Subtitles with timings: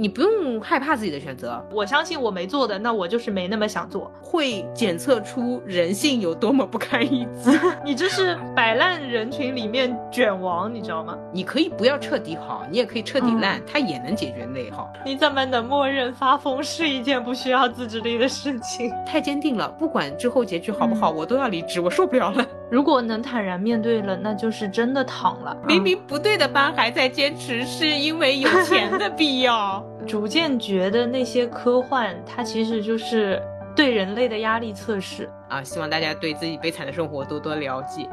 [0.00, 4.10] 你不用害怕自己的选择，我相信我没做的，那我就是没那么想做。
[4.18, 7.50] 会检测出人性有多么不堪一击。
[7.84, 11.18] 你这是摆烂人群里面卷王，你知道吗？
[11.34, 14.90] 你可以不要彻底好，你也可以彻底烂，它也能解决内耗。
[15.04, 18.90] 你怎么能默认发疯是一件不需要自制力的事情？
[19.04, 22.42] 太坚定了，不管之后结局好不好，我都要离职，我受不了了。
[22.70, 25.54] 如果能坦然面对了，那就是真的躺了。
[25.66, 29.84] 明明不对的班还在坚持，是因为有钱的必要。
[30.06, 33.40] 逐渐觉得那些科幻，它其实就是
[33.76, 35.62] 对人类的压力测试啊！
[35.62, 38.08] 希望大家对自己悲惨的生活多多了解。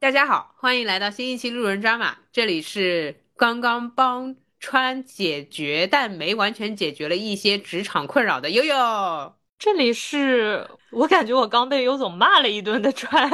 [0.00, 4.34] 大家好，欢迎来到新一期路人抓马，这里是刚刚帮。
[4.60, 9.34] 川解决，但没完全解决了一些职场困扰的悠悠。
[9.58, 13.30] 这里是我感觉我刚被悠总骂了一顿的川。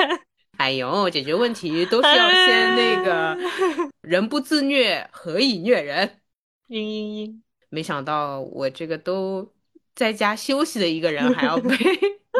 [0.57, 3.37] 哎呦，解决问题都是要先那个，
[4.03, 6.21] 人不自虐何以虐人？
[6.69, 7.41] 嘤嘤嘤！
[7.69, 9.53] 没想到我这个都
[9.95, 11.77] 在家休息的一个人，还要被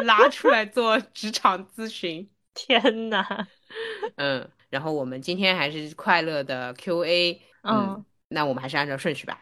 [0.05, 2.29] 拉出来做职场咨询。
[2.55, 3.25] 天呐。
[4.15, 7.41] 嗯，然后我们今天还是快乐的 Q&A。
[7.63, 8.05] 嗯。
[8.35, 9.39] 那我们还是按照顺序吧。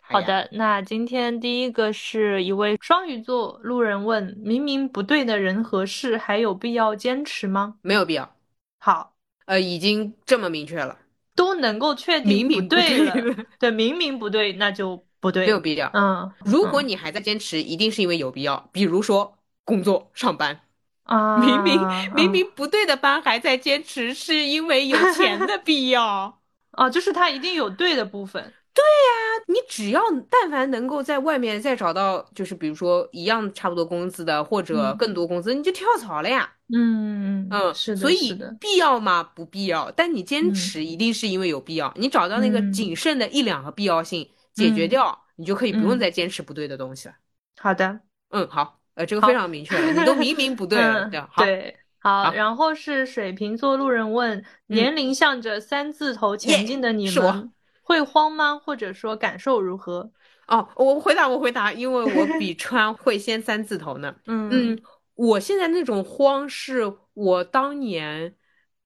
[0.00, 7.74] 好的，那今天第一个是一位双鱼座路人问：明明不对的人和事，还有必要坚持吗？
[7.82, 8.36] 没有必要。
[8.78, 9.16] 好，
[9.46, 10.96] 呃，已经这么明确了，
[11.34, 13.12] 都能够确定明明不对了。
[13.58, 15.90] 对，明明不对，那就不对，没有必要。
[15.92, 18.70] 嗯，如果你还在坚持，一定是因为有必要。
[18.72, 20.60] 比如说工作上班
[21.02, 26.38] 啊，明明明明不对的班还在坚持，是因为有钱的必要。
[26.78, 28.42] 哦，就是他一定有对的部分。
[28.72, 30.00] 对呀，你只要
[30.30, 36.48] 但凡能够在外面再找到，就是比如说一样差不多工资的，或者更多工资，你就跳槽了呀。
[36.72, 38.00] 嗯嗯，是的。
[38.00, 39.24] 所以必要吗？
[39.34, 39.90] 不必要。
[39.90, 41.92] 但你坚持一定是因为有必要。
[41.96, 47.14] 你找到那个仅剩的一两个必要性解决掉，你就可以不用再坚持不对的东西了。
[47.56, 47.98] 好的，
[48.30, 51.44] 嗯，好，呃，这个非常明确了，你都明明不对了， 好。
[51.44, 51.76] 对。
[52.08, 57.52] 好，然后是水瓶座路人问：年龄向着三字头前进的你们，
[57.82, 58.58] 会慌吗？
[58.58, 60.10] 或者说感受如何？
[60.46, 64.16] 哦，我回答，我回答，因为我比川会先三字头呢。
[64.24, 64.82] 嗯嗯，
[65.16, 68.34] 我现在那种慌，是我当年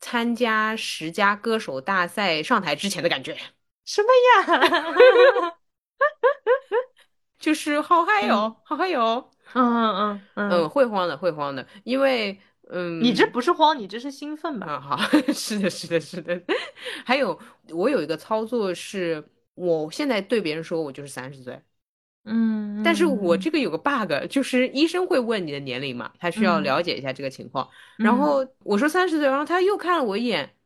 [0.01, 3.37] 参加十佳歌手大赛上台之前的感觉。
[3.85, 4.09] 什么
[4.43, 5.55] 呀？
[7.39, 9.31] 就是好嗨哟，好嗨哟。
[9.55, 12.41] 嗯嗯嗯嗯嗯，会慌的，会慌的，因为。
[12.75, 14.67] 嗯，你这不是慌，你这是兴奋吧？
[14.67, 14.97] 啊，好，
[15.35, 16.41] 是的，是的，是的。
[17.05, 17.39] 还有，
[17.69, 19.23] 我有一个操作是，
[19.55, 21.61] 我现在对别人说我就是三十岁，
[22.25, 27.69] 嗯，但是我这个有个 bug，就是医生会问你的年龄嘛，他需要了解一下这个情况。
[27.99, 30.57] 然后我说三十岁，然后他又看了我一眼，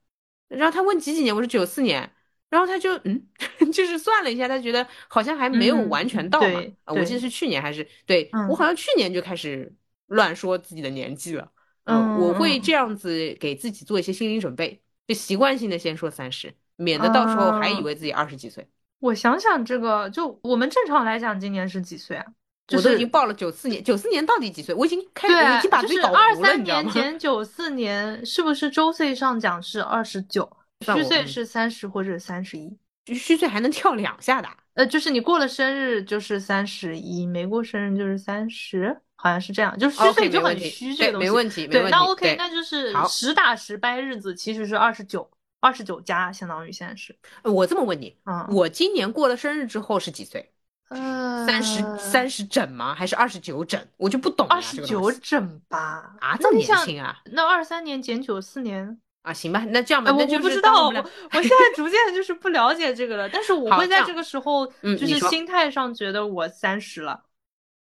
[0.46, 2.08] 然后他问几几年，我说九四年，
[2.50, 3.26] 然后他就嗯，
[3.72, 6.62] 就是算了一下，他觉得好像还没有完全到嘛。
[6.84, 9.74] 啊，我记得是去年还是对我好像去年就开始
[10.06, 11.50] 乱说自己的年纪了。
[11.86, 18.68] 嗯，我会这样子给自己做一些心理准备，就习惯性的先说三十，免得到时候还以为自己二十几岁。
[18.98, 22.24] 我想想，这个就我们正常来讲，今年是几岁啊？
[22.72, 24.74] 我都已经报了九四年，九四年到底几岁？
[24.74, 32.76] 我已经开，我已经把自己搞糊了，二三年减 九四年，是不是周岁上讲是二十九，虚岁是三十或者三十一？
[33.14, 34.48] 虚岁还能跳两下的？
[34.76, 38.96] 呃，就是你过了生日就是三十一，没过生日就是三十。
[39.18, 45.28] 好像是这样，就是虚岁就很虚这个东西，没问题，对，那 OK，那就是实打实掰日子，其实是二十九，
[45.58, 47.16] 二十九加，相当于现在是。
[47.42, 50.52] 我这么问你，嗯，我今年过了生日之后是几岁？
[50.90, 52.94] 呃，三十三十整吗？
[52.94, 53.82] 还是二十九整？
[53.96, 56.14] 我就不懂二十九整吧？
[56.20, 57.16] 啊，这么年轻啊？
[57.32, 59.32] 那二三年减九四年啊？
[59.32, 60.94] 行吧，那这样吧，我我不知道，我
[61.32, 67.24] 我现在逐渐就是不了解这个了，但是我会在这个时候，就是心态上觉得我三十了。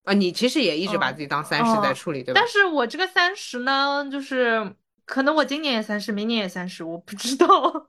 [0.04, 2.40] 啊，你其实也一直把自己当三十在处理，对吧？
[2.40, 4.74] 但是我这个三十呢，就是
[5.06, 7.86] 可能我今年也三十，明年也三十，我不知道。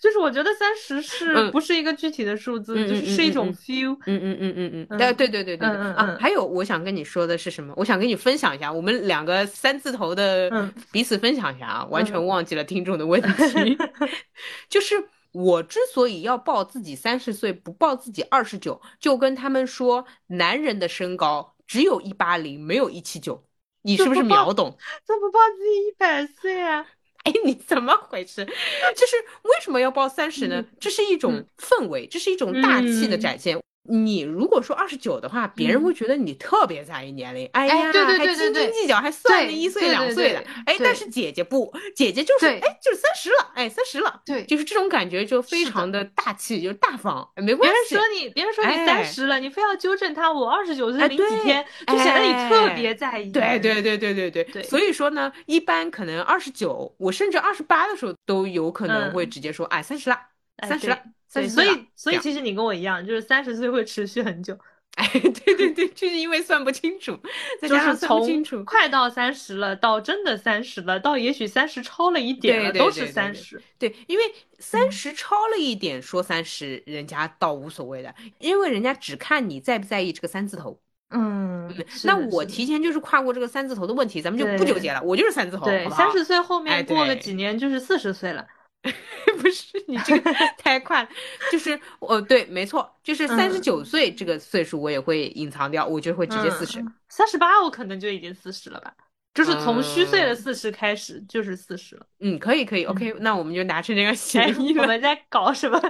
[0.00, 3.94] 就是我觉得三十是不是一个具体的数字，就是是一种 feel。
[4.06, 6.16] 嗯嗯嗯嗯嗯，对对对对对啊！
[6.18, 7.74] 还有我想跟你说的是什么？
[7.76, 10.50] 我想跟你分享一下，我们两个三字头的
[10.90, 13.78] 彼此分享一下啊，完全忘记了听众的问题，
[14.68, 15.04] 就是。
[15.32, 23.40] 我之所以要报自己三十岁，不报自己二十九，就跟他们说，男人的身高只有一八零，没有一七九，
[23.82, 24.76] 你是不是秒懂？
[25.06, 26.84] 怎么报自己一百岁啊？
[27.24, 28.44] 哎，你怎么回事？
[28.44, 30.64] 就是为什么要报三十呢？
[30.80, 33.58] 这是一种氛围，这是一种大气的展现。
[33.84, 44.44] 你如果说二十九的话，别人会觉得你特别在意年龄，哎呀，对对对还斤对斤计较，还算了一岁两岁的哎，对但是姐姐不，姐姐就是对哎，就是三十了，哎，三十了，对。
[44.44, 48.20] 就是这种感觉就非常的大气，就大方，哎没关系别人说。
[48.20, 53.30] 你，别人说你哎三十了，你非要纠正他，我二十九岁哎零几对天，就显得你特哎别在意。
[53.32, 54.62] 对对对对对对对。
[54.62, 59.12] 所以说呢，一般可能二十九，我甚至二十八的时候都有可能嗯。
[59.12, 60.20] 会直接说，哎，三十了，哎
[60.66, 61.48] 三十了，所以
[61.94, 64.58] 所以其实你跟我一样，就是三十岁会持续很久，
[64.96, 67.16] 哎，对对对，就是因为算不清楚，
[67.60, 73.62] 再就是加上算不清从楚，快到三十了，到真的三十了，到也许三十超了一点了，对对都是三十。
[73.78, 80.78] 对，因为嗯三十超了一点，说三十，人家倒无所谓的，因为人家只看你在不在意这个三字头。
[81.12, 81.72] 嗯，
[82.04, 88.46] 那我提前就是跨过这个三字头的问题，咱们就不纠结了，我就是三字头，对三十岁后哎面过个几年就是四十岁了。
[89.40, 91.08] 不是你这个 太快了，
[91.52, 96.82] 就是哦对，没错，就是三十九岁这个岁数我也会隐藏掉，我就会直接四十。
[97.08, 98.92] 三十八我可能就已经四十了吧，
[99.34, 102.06] 就是从虚岁的嗯四十开始就是四十了。
[102.20, 104.82] 嗯，可以可以，OK，那我们就达成这个 协哎，议了。
[104.82, 105.80] 我们在搞什么？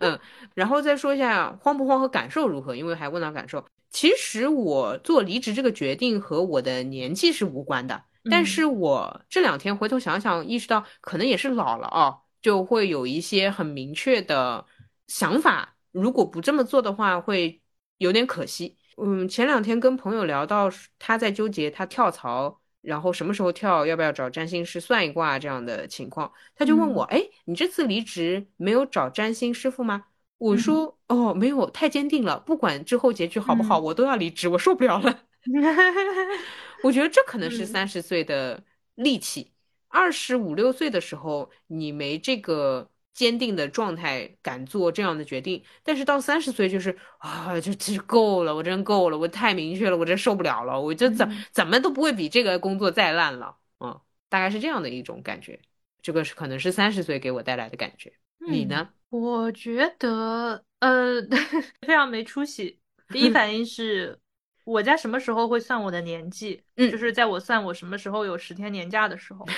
[0.00, 0.18] 嗯，
[0.54, 3.64] 然后再说一下慌不慌和感受如何，因为还问到感受。
[3.90, 14.64] 其实我做离职这个决定和我的年纪是无关的，但嗯是我这两天回头想想，意识到可能也是老了啊，就会有一些很明确的
[15.06, 15.76] 想法。
[15.92, 17.60] 如果不这么做的话，会
[17.98, 18.76] 有点可惜。
[18.96, 30.04] 嗯，前两天跟朋友聊到，他在纠结他跳槽，然后什么时候跳，要不要找占星师算一卦这样的情况，他就问我，哎，你这次离职没有找占星师傅吗？
[30.38, 35.20] 我说，哦，没有，太坚定了，不管之后结局好不好，嗯我都要离职，我受不了了。
[36.82, 37.66] 我觉得这可能是嗯。
[37.66, 38.62] 三十岁的
[38.94, 39.52] 力气，
[39.88, 51.44] 二十五六岁的时候你没这个坚定的状态，敢做这样的决定，但是到三十岁就是啊，就其实够了，我真够了，我太明确了，我真受不了了，我就怎嗯。
[51.52, 55.60] 怎么都不会比这个工作再烂了，嗯，大概是这样的一种感觉，
[56.00, 58.90] 这个是可能是三十岁给我带来的感觉，你呢？
[59.10, 61.20] 我觉得，呃，
[61.86, 62.78] 非常没出息。
[63.10, 64.20] 第一反应是，
[64.68, 66.62] 我家什么时候会算我的年纪？
[66.76, 69.46] 嗯就是在我算我什么时候有十天年假的时候。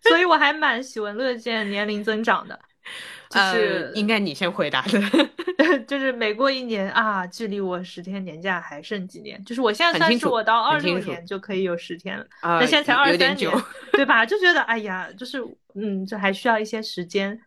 [0.00, 2.58] 所以我还蛮喜闻乐见年龄增长的，
[3.30, 5.00] 就呃是、应该你先回答的，
[5.88, 9.42] 就是每过一年啊，距离我十天年假还剩几年？
[9.44, 13.50] 就是我现在算是我到二六年就可以有十天了，啊、那现在才二十三年，，
[13.92, 14.24] 对吧？
[14.26, 15.42] 就觉得哎呀，就是
[15.74, 17.40] 嗯，这还需要一些时间。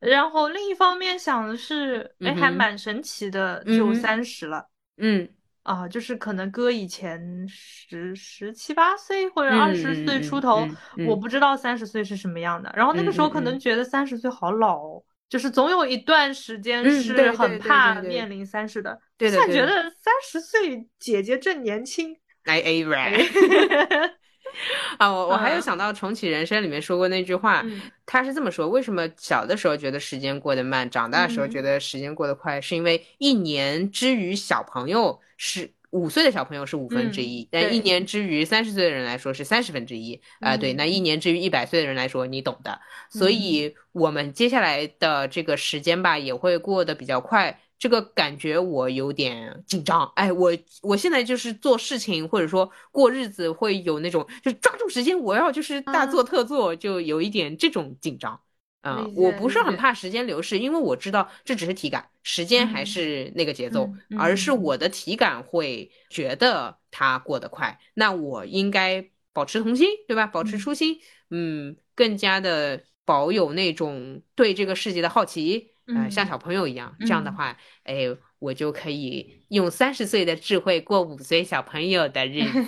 [0.00, 4.66] 然后另一方面想的是，哎，还蛮神奇的，就三十了。
[4.96, 5.28] 嗯
[5.62, 10.66] 啊，就是可能搁以前十十七八岁或者嗯二十岁嗯出头，
[11.06, 12.72] 我不知道三十岁是什么样的。
[12.74, 18.98] 然后那个时候可能觉得三十岁好老哦，就是总有一段时间是很怕面临三十的。
[19.18, 22.16] 现在觉得三十岁姐姐正年轻。
[22.44, 24.12] 哎哎 right
[24.98, 32.60] 啊，我我还有嗯想到重启人生里面说过那句话，嗯他是这么说：为什么小的时候觉得时间过得慢，长大的时候嗯觉得时间过得快？
[32.60, 40.20] 是因为一年之于小朋友是五岁的小朋友是五分之一，但一年之于三十岁的人来说是三十分之一。
[40.40, 42.80] 啊、对，嗯那一年之于一百岁的人来说，你懂的。
[43.10, 47.60] 所以我们接下来的这个时间吧，也会过得比较快。
[47.78, 58.38] 这个感觉我有点紧张，哎，我我现在就是做事情或者说过日子会有那种，就抓住时间，我要就是大做特做，就有一点这种紧张。
[58.82, 70.26] 嗯、理解我不是很怕时间流逝，因为我知道这只是体感，时间还嗯是那个节奏，嗯而是嗯我的体感会觉得它过得快，那我应该保持童心，对吧？
[70.26, 70.98] 保持嗯初心，
[71.30, 76.96] 嗯，更加的保有那种对这个世界的好奇，呃，像嗯小朋友一样。
[77.00, 78.06] 这样的嗯话，哎，
[78.38, 82.60] 我就可以用三十岁的智慧过五岁小朋友的日子。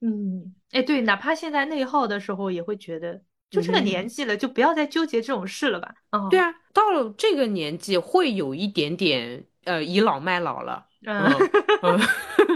[0.00, 3.22] 嗯，哎，对，哪怕现在内耗的时候，也会觉得，
[3.54, 5.94] 就这个嗯年纪了，就不要再纠结这种事了吧？
[6.10, 10.86] 啊，对啊，到了这个年纪，会有一点点呃倚老卖老了。
[11.06, 11.30] 嗯，
[11.82, 12.00] 嗯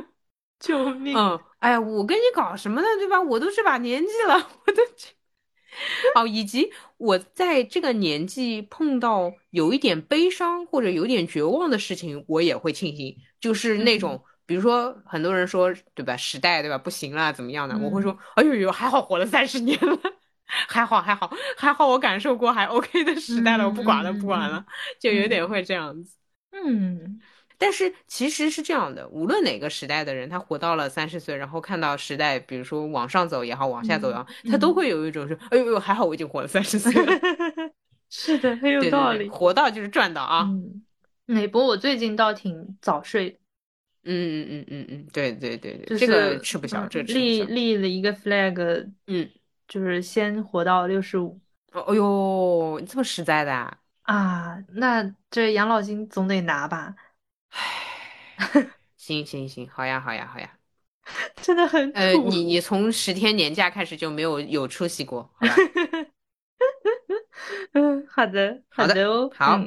[0.58, 1.16] 救命！
[1.16, 2.86] 嗯，哎呀，我跟你搞什么呢？
[2.98, 3.20] 对吧？
[3.20, 5.08] 我都这把年纪了，我都这。
[6.16, 16.16] 哦，以及我在这个年纪碰到有一点悲伤或者有点绝望的事情，我也会庆幸，就是那种，比如说很多人说，对吧？
[16.16, 16.76] 时代，对吧？
[16.76, 17.78] 不行了，怎么样的？
[17.78, 19.96] 我会说，哎呦呦，还好活了三十年了，
[20.48, 24.64] 还好还好还好，我感受过还 OK 的时代了，我不管了不管了，
[24.98, 26.16] 就有点会这样子。
[26.50, 27.20] 嗯
[27.60, 37.12] 但是其实是这样的，无论哪个时代的人，他活到了三十岁，然后看到时代，比如说往上走也好，往下走也好，他都会有一种说，哎呦呦，还好我已经活了三十岁了。
[38.10, 39.28] 是的，很有道理。
[39.28, 40.48] 活到就是赚到啊。
[41.26, 43.40] 嗯，哎，不过我最近倒挺早睡。
[44.04, 49.28] 嗯嗯嗯嗯嗯，对对对对，这个吃不消，这立立了一个 flag，嗯，
[49.68, 51.38] 就是先活到六十五。
[51.72, 53.78] 哦呦，你这么实在的啊？
[54.02, 56.96] 啊，那这养老金总得拿吧？
[57.50, 60.50] 唉，行行行，好呀好呀好呀，
[61.42, 65.54] 真的很呃，你你从十天年假开始就没有有出息过，好吧？
[67.75, 69.60] 嗯，好的好的哦，好。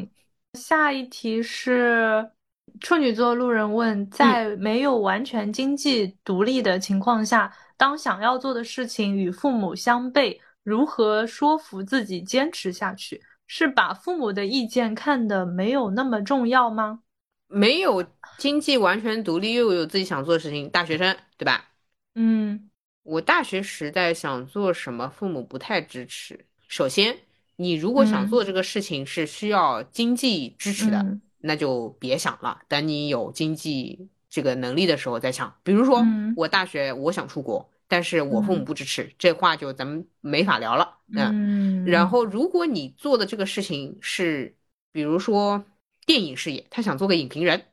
[0.58, 2.32] 下一题是。
[2.80, 13.20] 处女座路人问：在没有完全经济独立的情况下，当想要做的事情与父母相悖，如何说服自己坚持下去？
[13.48, 17.00] 是把父母的意见看得没有那么重要吗？
[17.48, 18.06] 没有
[18.38, 21.72] 经济完全独立，又有自己想做的事情，大学生对吧？
[22.14, 22.70] 嗯，
[23.02, 26.46] 我大学时代想做什么，父母不太支持。
[26.68, 27.18] 首先，
[27.56, 31.04] 你如果想做这个事情是需要经济支持的。
[31.40, 35.56] 那就别想了，等你有经济这个能力的时候再想。
[35.62, 36.04] 比如说，
[36.36, 40.98] 我大学我想出国，但是我父母不支持，这话就咱们没法聊了。
[41.14, 44.58] 嗯，然后如果你做的这个事情是，
[44.92, 45.64] 比如说
[46.08, 47.66] 电影事业，他想做个影评人，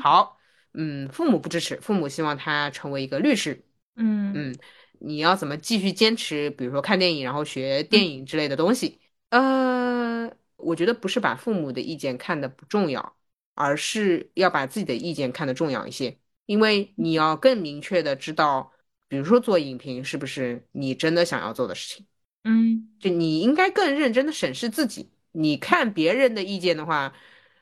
[0.00, 0.36] 好，
[0.74, 3.62] 嗯，父母不支持，父母希望他成为一个律师。
[3.94, 4.58] 嗯嗯，
[4.98, 6.50] 你要怎么继续坚持？
[6.50, 10.32] 比如说看电影，然后学电影之类的东西，呃。
[10.62, 13.16] 我觉得不是把父母的意见看得不重要，
[13.60, 16.16] 而是要把自己的意见看得重要一些。
[16.46, 18.72] 因为你要更明确的知道，
[19.06, 22.06] 比如说做影评是不是你真的想要做的事情。
[22.44, 25.10] 嗯，就你应该更认真的审视自己。
[25.32, 27.12] 你看别人的意见的话，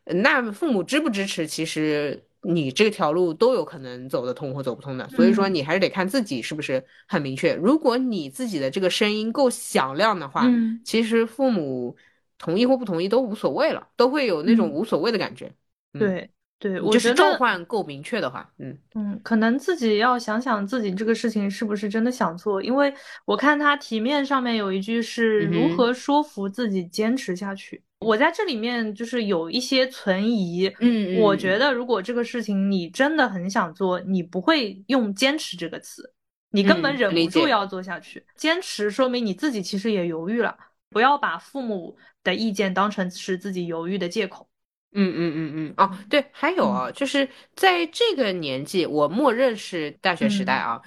[0.05, 5.09] 那父母支不支持，其实你这条路都有可能走得通或走不通的。
[5.09, 7.55] 所以说你还是得看自己是不是很明确。
[7.57, 10.49] 如果你自己的这个声音够响亮的话，
[10.85, 11.97] 其实父母。
[12.41, 15.53] 同意或不同意都无所谓了，都会有那种无所谓的感觉。
[15.93, 22.93] 对对，我觉得召唤够明确的话，嗯嗯，可能自己要想想自己这个事情是不是真的想做，因为
[23.25, 27.83] 我看他题面上面有一句是如何说服自己坚持下去。
[28.01, 30.67] 我在这里面就是有一些存疑。
[30.81, 36.13] 嗯，我觉得如果这个事情你真的很想做，你不会用坚持这个词，
[36.51, 38.25] 你根本忍不住要做下去。
[38.37, 40.57] 坚持说明你自己其实也犹豫了，
[40.91, 41.97] 不要把父母。
[42.25, 44.48] 的意见当成是自己犹豫的借口。
[44.93, 50.81] 嗯嗯嗯嗯哦，对，还有啊，就是在这个年纪，我默认是大学时代啊，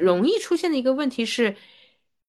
[0.00, 1.56] 容易出现的一个问题是，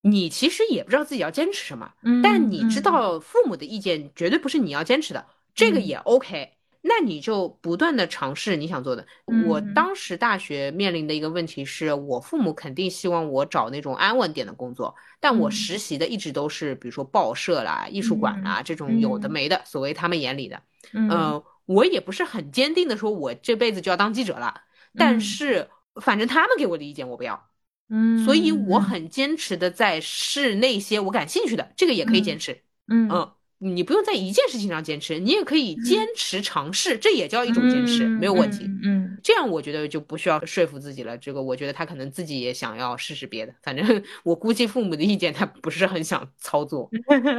[0.01, 1.91] 你其实也不知道自己要坚持什么，
[2.23, 6.53] 但你知道父母的意见绝对不是你要坚持的，这个也 OK。
[6.83, 9.05] 那你就不断的尝试你想做的。
[9.45, 20.61] 我当时大学面临的一个问题是，我父母肯定希望我找那种安稳点的工作，但我实习的一直都是，比如说报社啦、艺术馆啦这种有的没的，所谓他们眼里的。
[20.93, 24.61] 嗯，我也不是很坚定的说，我这辈子就要当记者了。
[24.95, 25.69] 但是
[26.01, 27.49] 反正他们给我的意见我不要。
[27.89, 32.61] 嗯，所以我很坚持的在试那些我感兴趣的，这个也可以坚持。
[32.87, 33.31] 嗯嗯。
[33.59, 38.69] 你不用在一件事情上坚持，你也可以坚持尝试，这也叫一种坚持，没有问题。
[38.83, 41.17] 嗯，这样我觉得就不需要说服自己了。
[41.17, 46.87] 这个我觉得他可能自己也想要试试别的，反正我估计父母的意见他不是很想操作。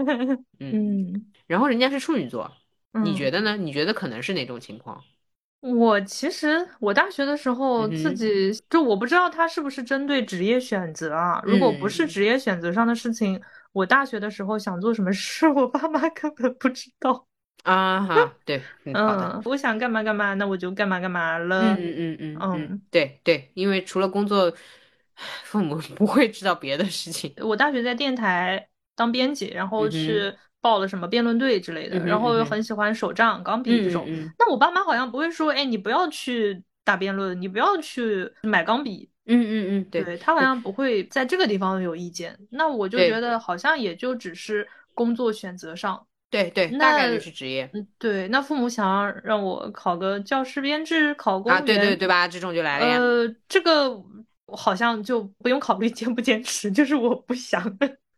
[0.59, 2.50] 嗯，然后人家是处女座，
[2.92, 3.57] 你觉得呢？
[3.57, 5.02] 你觉得可能是哪种情况？
[5.61, 8.26] 我其实我大学的时候自己
[8.71, 11.40] 就我不知道他是不是针对职业选择啊？
[11.45, 13.40] 如果不是职业选择上的事情。
[13.73, 17.26] 我大学的时候想做什么事， 我爸妈根本不知道
[17.62, 24.50] 啊哈，对，嗯，我想干嘛干嘛，那我就干嘛干嘛了，嗯嗯嗯嗯，对对，因为除了工作，
[25.45, 27.33] 父母不会知道别的事情。
[27.42, 34.07] 我大学在电台当编辑，然后去报了什么辩论队之类的，然后又很喜欢手账、钢笔这种。
[34.38, 39.11] 那我爸妈好像不会说，哎，你不要去打辩论，你不要去买钢笔。
[39.31, 47.69] 嗯嗯嗯，对他好像不会在这个地方有意见，那我就觉得好像也就只是工作选择上，对对，大概率是职业。
[47.75, 52.27] 嗯，对，那父母想要让我考个教师编制，考公务员，对对对吧？
[52.27, 52.99] 这种就来了呀。
[52.99, 54.03] 呃，这个
[54.47, 57.62] 好像就不用考虑 坚不坚持，就是我不想。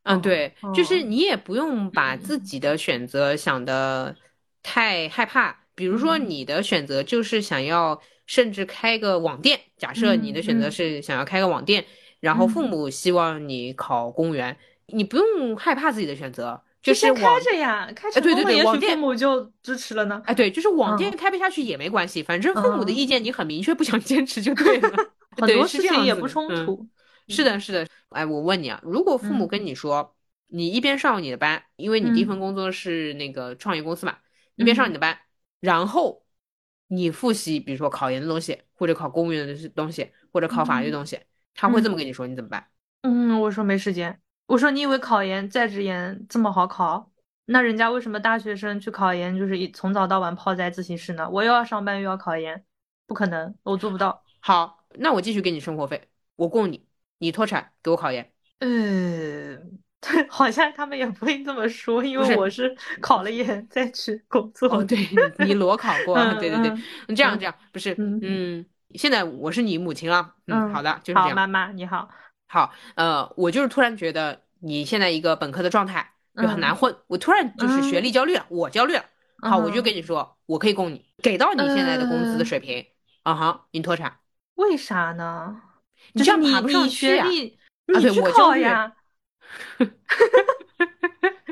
[0.03, 4.15] 嗯，对，就是你也不用把自己的选择想的
[4.63, 8.01] 太害怕，比如说你的选择就是想要。
[8.27, 11.85] 甚至开个网店，假设你的选择是想要开个网店，
[12.21, 20.23] 然后父母希望你考公务员，你不用害怕自己的选择，就是开着呀，开成功了，也许父母就支持了呢。
[20.27, 24.89] 哎，对，就是网店开不下去也没关系，反正父母的意见你很明确，不想坚持就对了。
[25.37, 26.87] 很多事情也不冲突。
[27.31, 27.87] 是的，是的。
[28.11, 30.17] 哎，我问你啊，如果父母跟你说，
[30.49, 34.19] 你一边上你的班，因为你第一份嗯工作是那个创业公司嘛，
[34.57, 35.19] 一边上你的班，
[35.61, 36.25] 然后
[36.89, 41.21] 你复习，比如说考研的东西，或者考公务员的东西，或者考法律的东西，
[41.55, 42.67] 他会这么跟你说，你怎么办？
[43.03, 44.21] 嗯，我说没时间。
[44.47, 47.13] 我说你以为考研在职研这么好考？
[47.45, 51.29] 那人家为什么大学生去考研就是一从早到晚泡在自习室呢？
[51.31, 52.65] 我又要上班又要考研，
[53.07, 54.25] 不可能，我做不到。
[54.41, 56.85] 好，那我继续给你生活费，我供你，
[57.21, 58.33] 你脱产给我考研。
[58.59, 59.79] 嗯，
[60.29, 64.99] 好像他们也不会这么说，因为我是考了研再去工作哦，对
[65.39, 71.37] 你你裸考过，嗯对对对嗯，嗯这样这样不是，嗯嗯，现在我是你母亲了，嗯，嗯好的，就是这，样。
[71.37, 72.09] 妈妈你好。
[72.49, 79.05] 好，呃，我就是突然觉得你现在一个本科的状态就很难嗯混，我突然就是学嗯历焦虑了，我焦虑了。
[79.43, 82.85] 好，我就嗯跟你说，我可以供你，给到你现在的工资的呃水平，
[83.23, 84.19] 啊哈，你脱产，
[84.57, 85.63] 为啥呢？
[86.15, 88.93] 这样爬不上你去呀学历，啊对你去考呀。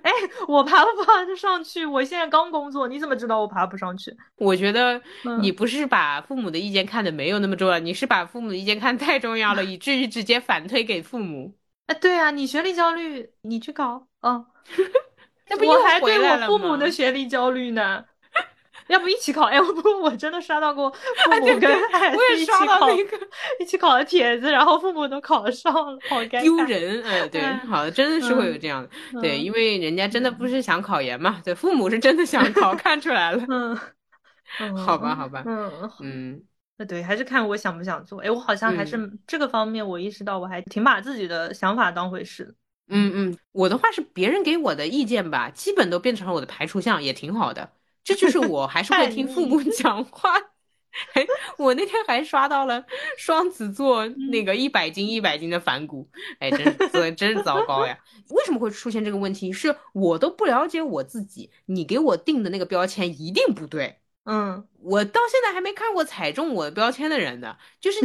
[0.03, 0.13] 哎，
[0.47, 1.85] 我爬不爬得上去？
[1.85, 4.17] 我现在刚工作，你怎么知道我爬不上去？
[4.37, 11.55] 我觉得嗯你不是把父母的意见看得没有那么重要，你是把父母的意见看太重要了，以至于直接反推给父母，
[11.87, 14.47] 哎，对啊，你学历焦虑，你去考，嗯，
[15.51, 18.05] 那不又我还对回来了我父母的学历焦虑呢。
[18.89, 19.45] 要不一起考？
[19.45, 23.19] 哎，我不，我真的刷到过父母跟孩子我也一起考刷到那个
[23.61, 26.57] 一起考的帖子，然后父母都考上了，好尴丢。
[26.65, 33.79] 人，哎，对，哎好的，真的是会有这样的，对，嗯因为人家真的不是想考研嘛，对，父母是真的想考， 看出来了，嗯，
[34.61, 36.43] 嗯，好吧，好吧，嗯，嗯
[36.79, 38.21] 那对，还是看我想不想做。
[38.21, 42.55] 哎，我好像还是嗯这个方面，我意识到我还挺把自己的想法当回事。
[42.89, 47.71] 嗯嗯，我的话是别人给我的意见吧，基本都变成了我的排除项，也挺好的，
[48.05, 50.35] 这就是我还是会听父母 讲话。
[51.13, 51.25] 哎，
[51.59, 52.85] 我那天还刷到了
[53.19, 56.09] 双子座嗯那个一百斤一百斤的反骨，
[56.41, 57.97] 哎，真是真真是糟糕呀！
[58.31, 59.53] 为什么会出现这个问题？
[59.53, 63.99] 是我都不了解我自己，你给我定的那个标签一定不对。
[64.25, 68.01] 嗯，我到现在还没看过踩中我的标签的人呢，就是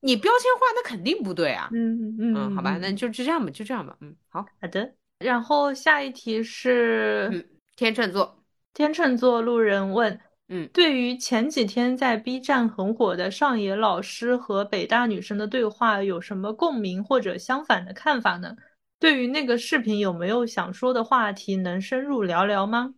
[0.00, 1.68] 你 标签化，那肯定不对啊。
[1.72, 3.96] 嗯嗯嗯，好吧，那就就这样吧，就这样吧。
[4.02, 4.92] 嗯，好，好的。
[5.18, 7.44] 然后下一题是嗯，
[7.76, 8.35] 天秤座，
[8.76, 18.54] 天秤座路人问，嗯对于前几天在 B 站很火的上野老师和北大女生的对话，有什么共鸣或者相反的看法呢？
[19.00, 22.92] 对于那个视频有没有想说的话题，能深入聊聊吗？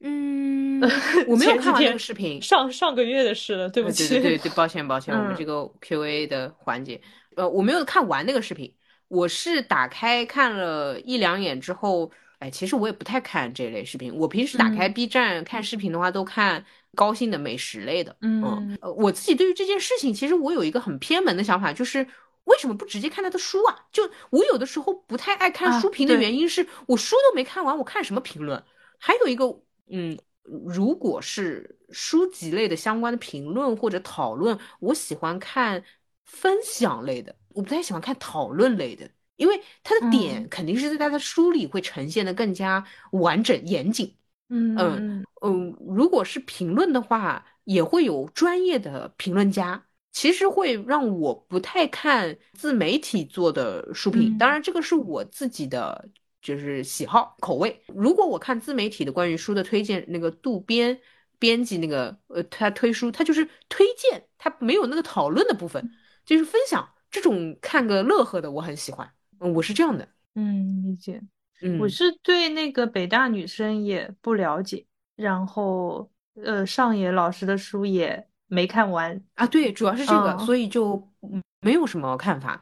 [0.00, 0.80] 嗯，
[1.28, 4.08] 我没有看完那个视频，上上个月的事了，对不呃起。
[4.08, 6.98] 对对对对，抱歉抱歉，我们嗯这个 Q&A 的环节，
[7.36, 8.74] 呃，我没有看完那个视频，
[9.08, 12.10] 我是打开看了一两眼之后，
[12.44, 16.62] 哎，其实我也不太看这类视频，我平时打开嗯 B 站看视频的话，都看
[16.94, 22.06] 高兴的美食类的，嗯呃，我自己对于这件事情，其实我有一个很偏门的想法，就是
[22.44, 23.86] 为什么不直接看他的书啊？
[23.90, 28.62] 就我有的时候不太爱看啊书评的原因是，我书都没看完，我看什么评论？
[28.98, 29.46] 还有一个，
[29.88, 35.82] 嗯，如果是书籍类的相关的评论或者讨论，我喜欢看
[36.24, 44.16] 分享类的，我不太喜欢看讨论类的，因为他的点嗯肯定是在他的书里会呈现的更加完整严谨。
[44.48, 54.36] 嗯嗯嗯嗯，如果是评论的话，也会有专业的评论家，其实会让我不太看自媒体做的书评。
[54.38, 56.08] 当嗯然，这个是我自己的
[56.40, 57.82] 就是喜好口味。
[57.88, 60.98] 如果我看自媒体的关于书的推荐，那个渡边
[61.38, 65.90] 编辑那个呃，他推书，他就是推荐，他没有那个讨论的部分，
[66.24, 69.10] 就是分享这种看个乐呵的，我很喜欢。
[69.40, 70.08] 嗯，我是这样的。
[70.34, 71.20] 嗯，理解。
[71.62, 74.84] 嗯，我是对那个北大女生也不了解，
[75.16, 76.10] 然后
[76.42, 79.22] 呃，上野老师的书也没看完。
[79.34, 82.60] 啊，对，主要是这个，嗯所以就嗯没有什么看法。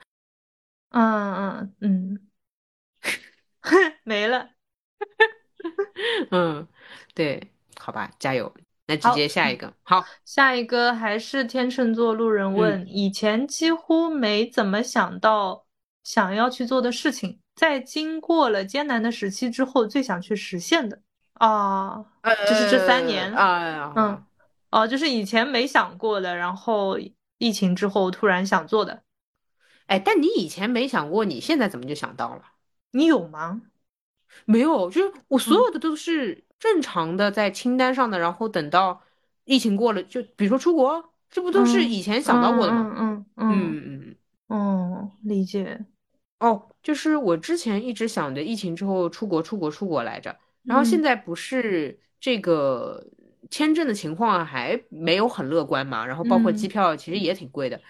[0.90, 2.28] 嗯嗯嗯，
[4.04, 4.50] 没了。
[6.30, 6.68] 嗯，
[7.14, 8.52] 对，好吧，加油。
[8.86, 15.64] 那直接下一个，好，下一个还是天秤座路人问，以前几乎没怎么想到
[16.04, 21.00] 想要去做的事情，在经过了艰难的时期之后，最想去实现的
[21.34, 22.04] 啊，
[22.48, 24.24] 就是这三年嗯，
[24.70, 26.98] 哦，就是以前没想过的，然后
[27.38, 29.02] 疫情之后突然想做的，
[29.86, 32.42] 哎，但你以前没想过，你现在怎么就想到了？
[32.92, 33.62] 你有吗？
[34.44, 39.02] 没有，就是我所嗯有的都是正常的在清单上的，然后等到
[39.44, 42.94] 疫情过了，就比如说出国，这不都是嗯以前想到过的吗？
[42.96, 44.16] 嗯嗯嗯嗯嗯。
[44.48, 45.84] 嗯，嗯，理解。
[46.42, 53.04] 哦，就是我之前一直想着疫情之后出国、出国、出国来着，然后现嗯在不是这个
[53.50, 57.80] 签证的情况还没有很乐观嘛，然后包括机嗯票其实也挺贵的。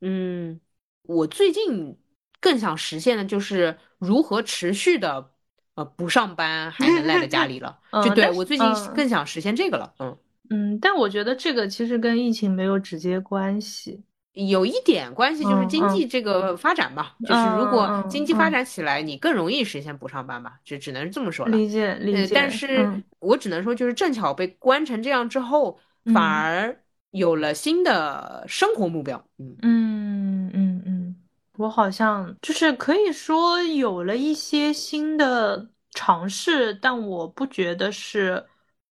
[0.00, 0.60] 嗯，
[1.02, 1.98] 我最近
[2.40, 5.34] 更想实现的就是如何持续的
[5.74, 7.80] 呃不上班还能赖在家里了。
[7.90, 9.94] 嗯就对但是我最近嗯更想实现这个了。
[9.98, 10.16] 嗯，
[10.50, 14.02] 嗯，但我觉得这个其实跟疫情没有直接关系。
[14.46, 21.52] 有一点关系就是嗯经济这个发展吧，就是如嗯果嗯经济发嗯展起来，你更容易实现不上班吧，就只能这么说了。
[21.52, 29.22] 理解理呃，解，但是嗯我只能说，就是正巧被关成这样之后，反嗯而有了新的生活目标。
[29.38, 31.16] 嗯嗯嗯嗯，
[31.56, 38.44] 我好像就是可以说有了一些新的尝试，但我不觉得是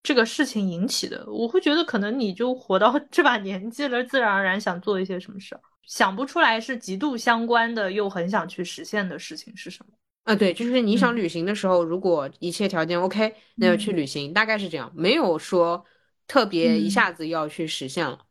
[0.04, 1.26] 这个事情引起的。
[1.32, 9.94] 我会觉得可能你就活到 这把年纪了，自然而然想做一些什么事儿，想不出来是极度相关的又很想去实现的事情是什么。
[10.24, 15.86] 啊，对，就是你想嗯旅行的时候，如果一切条件 OK，那就去旅行，大概是这样，没有说
[16.28, 18.26] 特别一嗯下子要去实现了。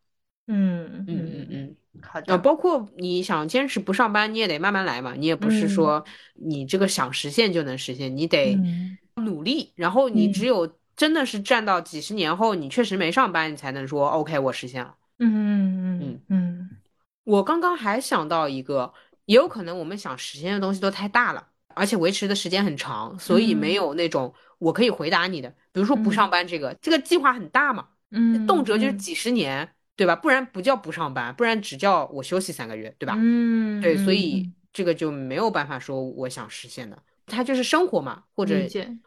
[0.47, 1.77] 嗯嗯嗯嗯。
[2.03, 5.15] 好的，呃，包括你想坚持不上班，你也得慢慢来嘛。
[5.15, 9.73] 你也不是嗯说你这个想实现就能实现，你得嗯努力。
[9.77, 14.95] 然后你嗯只有真的是站到几十年后，你确实没上班，你才能说 OK，我实现了。
[15.19, 16.71] 嗯嗯嗯嗯
[17.25, 18.93] 我刚刚还想到一个，
[19.27, 25.49] 也有可能我们想实现的东西都太大了，而且维持的时间很长，所以没嗯有那种我可以回答你的。
[25.73, 30.17] 比如说不上班这个，这个计划很大嘛，嗯，动辄就是嗯几十年，对吧？
[30.17, 33.15] 不然不叫不上班，不然只叫我休息三个月，对吧？
[33.19, 38.55] 嗯，对，所嗯以这个就没有办法说我想实现的，它就是生活嘛，或者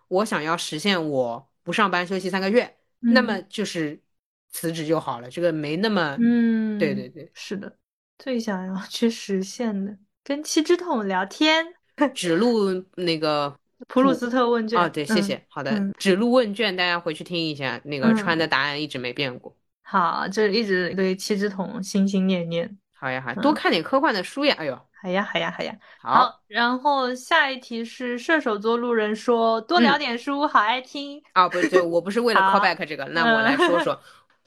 [0.07, 4.01] 我想要实现我不上班休息三个月，那嗯么就是
[4.49, 7.71] 辞职就好了，这个没那么，嗯，对对对，是的，
[8.17, 11.63] 最想要去实现的，跟七只桶聊天，
[12.15, 13.55] 指路那个
[13.87, 14.81] 普鲁斯特问卷。
[14.81, 19.55] 哦，对，谢嗯谢，好的嗯，指路问卷大家回去听一下，那个嗯川的答案一直没变过。
[19.83, 22.75] 好，就一直对七只桶心心念念。
[22.99, 23.53] 好呀，好，多嗯。
[23.53, 25.73] 看点科幻的书呀，哎呦，好呀，好呀，好呀。
[26.01, 31.21] 好，然后下一题是射手座路人说多聊点书，好爱听。
[31.33, 33.99] 啊，不是，对我不是为了 callback 这个， 那我来说说，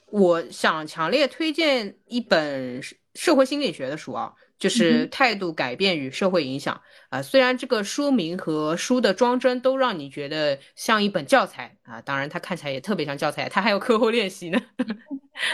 [0.07, 4.31] 我想强烈推荐一本社社会心理学的书啊，
[4.63, 6.73] 就是嗯《态度改变与社会影响》
[7.09, 14.61] 啊、虽然这个书名和书的装帧都让你觉得像一本教材啊，当然它看起来也特别像教材，它还有课后练习呢。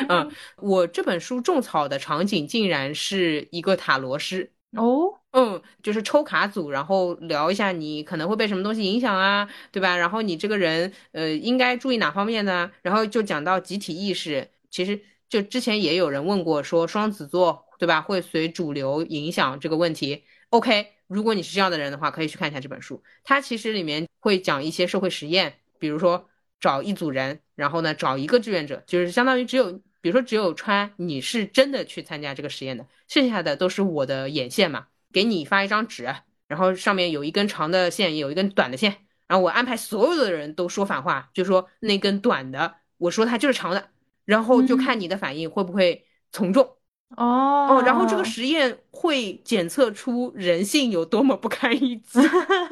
[0.07, 4.51] 嗯，我这本书种草的场景竟然是一个塔罗师。
[4.77, 9.97] 哦，嗯，就是抽卡组，然后聊一下你可能会被什么东西影响啊，对吧？
[9.97, 12.69] 然后你这个人，呃，应该注意哪方面呢？
[12.83, 20.25] 然后就讲到集体意识，其实就之前也有人问过，说双子座，对吧，会随主流影响这个问题。
[20.49, 23.01] OK，如果你是这样的人的话，可以去看一下这本书。
[23.23, 34.87] 它其实里面会讲一些社会实验，比如说找一组人，然后呢找一个志愿者，就是相当于只有，比如说只有川你是真的去参加这个实验的，剩下的都是我的眼线嘛。
[35.13, 36.03] 给你发一张纸，
[36.47, 43.89] 然后上面有一根长的线，有一根短的线，然后我安排所有的人都说反话，就说那根短的，我说它就是长的，
[44.25, 46.75] 然后就看你的反应会不会从众。
[47.17, 52.19] 哦哦，然后这个实验会检测出人性有多么不堪一击。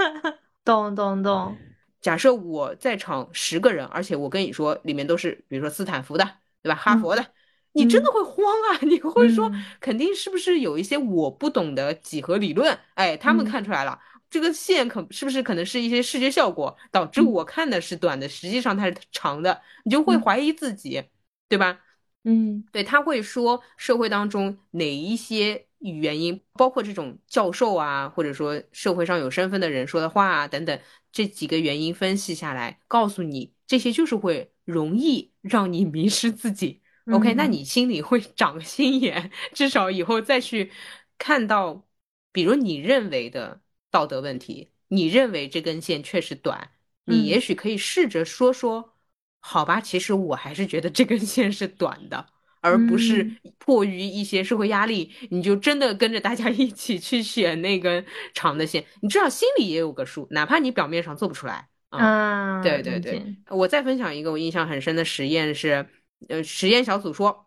[0.64, 1.56] 懂懂懂，
[2.02, 6.26] 假设我在场十个人，而且我跟你说里面都是，比如说斯坦福的，
[6.62, 6.76] 对吧？
[6.76, 7.26] 哈佛的，
[7.74, 8.80] 你真的会慌啊！
[8.86, 12.78] 你会说嗯，肯定是不是有一些我不懂的几何理论？
[12.96, 13.98] 哎，他们嗯看出来了，
[14.30, 21.02] 这个线可是不是可能是一些视觉效果，导致嗯我看的是短的，实际上它是长的，你就会嗯怀疑自己，
[21.48, 21.80] 对吧？
[22.24, 22.64] 嗯。
[22.72, 30.80] 对，他会说社会当中哪一些原因，包括这种教授啊，或者说社会上有身份的人说的话啊等等，
[31.12, 36.82] 这几个原因分析下来，告诉你这些就是会容易让你迷失自己。
[37.10, 37.52] OK，那嗯。
[37.52, 40.72] 你心里会长个心眼，至少以后再去
[41.18, 41.88] 看到，
[42.34, 46.72] 比如你认为的道德问题，你认为这根线确实短，
[47.06, 47.26] 你嗯。
[47.26, 48.97] 也许可以试着说说，
[49.40, 52.26] 好吧，其实我还是觉得这根线是短的，
[52.62, 53.38] 而不是嗯。
[53.60, 62.00] 迫于一些社会压力，你就真的跟着大家 一起去选那根长的线，你至少心里也有个数，哪怕你表面上做不出来啊。
[62.00, 65.86] 啊，对对对，我再分享一个我印象很深的实验是，
[66.30, 67.46] 呃，实验小组说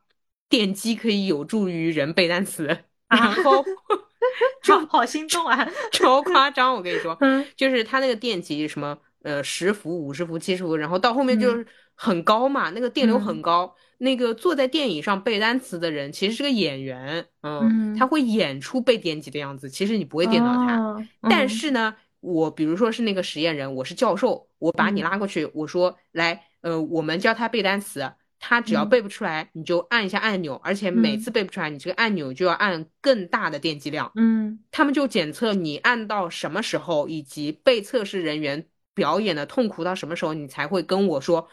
[0.49, 2.67] 电击可以有助于人背单词，
[3.09, 3.65] 然后
[4.63, 7.47] 好好心动啊，超夸张，我跟你说，嗯。
[7.57, 13.75] 就是他那个电极什么呃十伏、五十伏、七十伏，然后到后面就是很高嘛，那个电流很高。
[13.99, 17.97] 那个坐在电椅上背单词的人其实是个演员，嗯，嗯。
[17.99, 20.77] 他会演出被电击的样子，其实你不会电到他。
[20.77, 21.07] 哦。
[21.29, 21.49] 但嗯。
[21.49, 25.05] 是呢，我比如说是那个实验人，我是教授，我把你嗯。
[25.05, 28.89] 拉过去，我说来，呃，我们教他背单词，他只要嗯。
[28.89, 31.21] 背不出来，你就按一下按钮，而且每嗯。
[31.21, 34.11] 次背不出来，你这个按钮就要按更大的电击量。
[34.15, 34.61] 嗯。
[34.71, 41.49] 他们就检测你按到什么时候，以及被测试人员表演的痛苦到什么时候，你才会跟我说，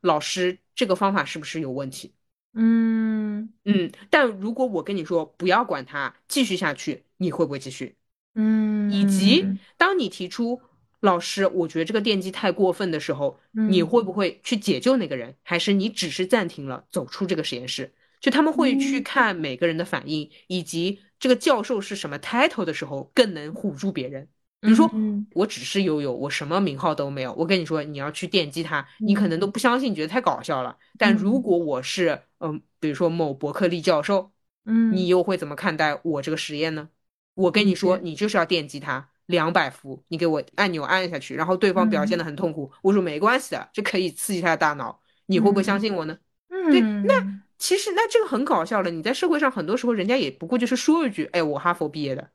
[0.00, 2.14] 老师这个方法是不是有问题？
[2.54, 7.96] 嗯嗯，但如果我跟你说不要管它，继续下去，你会不会继续？
[8.34, 9.46] 嗯，以及
[9.76, 10.62] 当你提出
[11.00, 15.36] 老师，我觉得这个电击太过分的时候，你会不会去解救那个人？
[15.42, 17.92] 还是你只是暂停了，走出这个实验室？
[18.20, 24.28] 就他们会去看每个人的反应，以及这个教授是什么 title 的时候，更能唬住别人。
[24.66, 24.90] 比如说，
[25.32, 27.32] 我只是悠悠，我什么名号都没有。
[27.34, 30.76] 我跟你说，你要去电击他，你可能都不相信，觉得太搞笑了。
[30.98, 34.32] 但如果我是，嗯，比如说某伯克利教授，
[34.64, 36.88] 嗯，你又会怎么看待我这个实验呢？
[37.34, 46.18] 我跟你说，你就是要电击他两百伏，你给我按钮按下去，然后对方表现的很痛苦，我说没关系的，这可以刺激他的大脑，你会不会相信我呢？
[46.48, 48.90] 对，那其实那这个很搞笑了。
[48.90, 52.30] 你在社会上很多时候，人家也不过就是说一句，哎，我哈佛毕业的。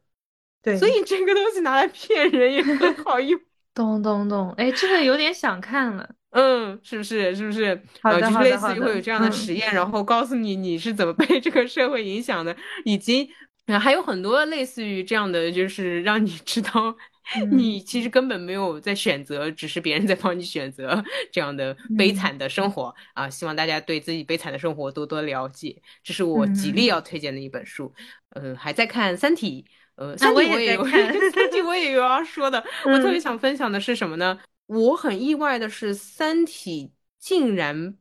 [0.64, 3.40] 对，所以这个东西拿来骗人也很 好用。
[3.74, 6.10] 懂懂懂，哎，这个有点想看了。
[6.32, 7.34] 嗯，是不是？
[7.36, 7.82] 是不是？
[8.02, 13.30] 好的，就是类似于会有这样的实验，然后告诉你你是怎么被这个社会影响的，以及
[13.80, 16.96] 还有很多类似于这样的，就是让你知道
[17.52, 23.30] 你其实根本没有在选择，只是别人在帮你选择 这样的悲惨的生活啊！
[23.30, 25.82] 希望大家对自己悲惨的生活多多了解。
[26.04, 27.94] 这是我极力要推荐的一本书。
[28.36, 29.66] 嗯，还在看《三体》。
[30.02, 30.84] 呃，三体我也有，
[31.32, 32.64] 三体我也有要说的。
[32.86, 34.40] 我特别想分享的是什么呢？
[34.66, 37.96] 我很意外的是，三体竟然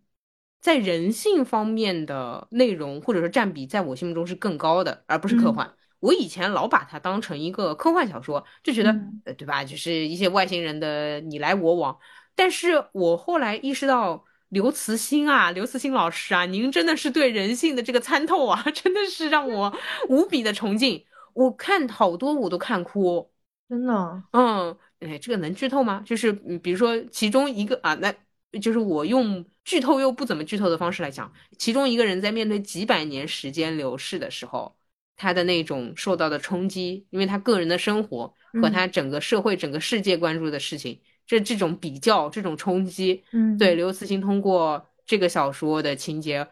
[0.63, 5.71] 在人性方面的内容或者说占比，在我心目中是更高的，而不是科幻。
[5.99, 8.91] 我以前老把它当成一个科幻小说，就觉得，
[9.27, 9.63] 呃，对吧？
[9.63, 11.99] 就是一些外星人的你来我往。
[12.35, 19.77] 但是我后来意识到，刘慈欣啊，刘慈欣老师啊，您真的是对人性的这个参透啊， 真的是让我
[20.09, 21.05] 无比的崇敬。
[21.35, 23.31] 我看好多我都看哭，
[23.69, 26.03] 真的，嗯，哎，这个能剧透吗？
[26.05, 28.13] 就是，嗯，比如说其中一个啊，那
[28.61, 34.77] 就是我用剧透又不怎么剧透的方式来讲，其中一个人在面对几百年时间流逝的时候，
[35.17, 46.49] 他的那种受到的冲击，因为他个人的生活和他整个社会、整个世界关注的事情，这这种比较、这种冲击，嗯，对，刘慈欣通过这个小说的情节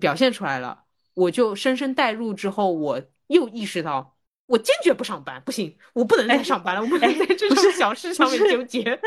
[0.00, 4.13] 表现出来了，我就深深带入之后，我又意识到。
[4.46, 9.00] 我坚决不上班，不行，我不能再上班了，我不 能在这种小事上面纠结。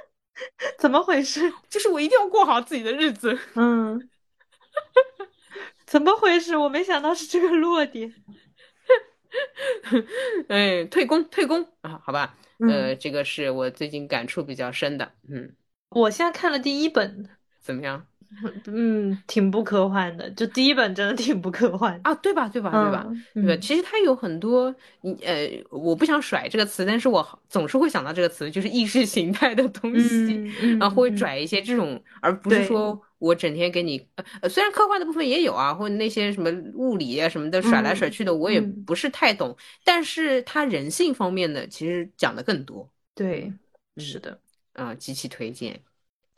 [0.78, 1.52] 怎么回事？
[1.68, 3.38] 就是我一定要过好自己的日子。
[3.54, 4.08] 嗯，
[5.86, 6.56] 怎么回事？
[6.56, 8.14] 我没想到是这个落点。
[10.48, 12.00] 哎，退工，退工啊！
[12.04, 15.12] 好吧，呃，这个是我最近感触比较深的。
[15.28, 15.54] 嗯，
[15.90, 17.28] 我现在看了第一本，
[17.60, 18.06] 怎么样？
[18.66, 22.48] 嗯，挺不科幻的，就第一本真的挺不科幻啊，对吧？
[22.48, 22.70] 对吧？
[22.70, 23.06] 对吧？
[23.34, 23.56] 对吧？
[23.60, 24.74] 其实它有很多，
[25.22, 30.34] 呃，我不想甩这个词，但是我总是会想到这个词，就是意识形态的东西，
[30.78, 34.06] 然后会拽一些这种，而不是说我整天给你，
[34.40, 42.88] 呃，虽然科幻的部分也有啊，或者那些什么物理啊什么的甩来甩去的，我也不是太懂，但是它人性方面的其实讲的更多。
[43.14, 43.52] 对，
[43.96, 44.40] 是的，
[44.74, 45.80] 啊，极其推荐。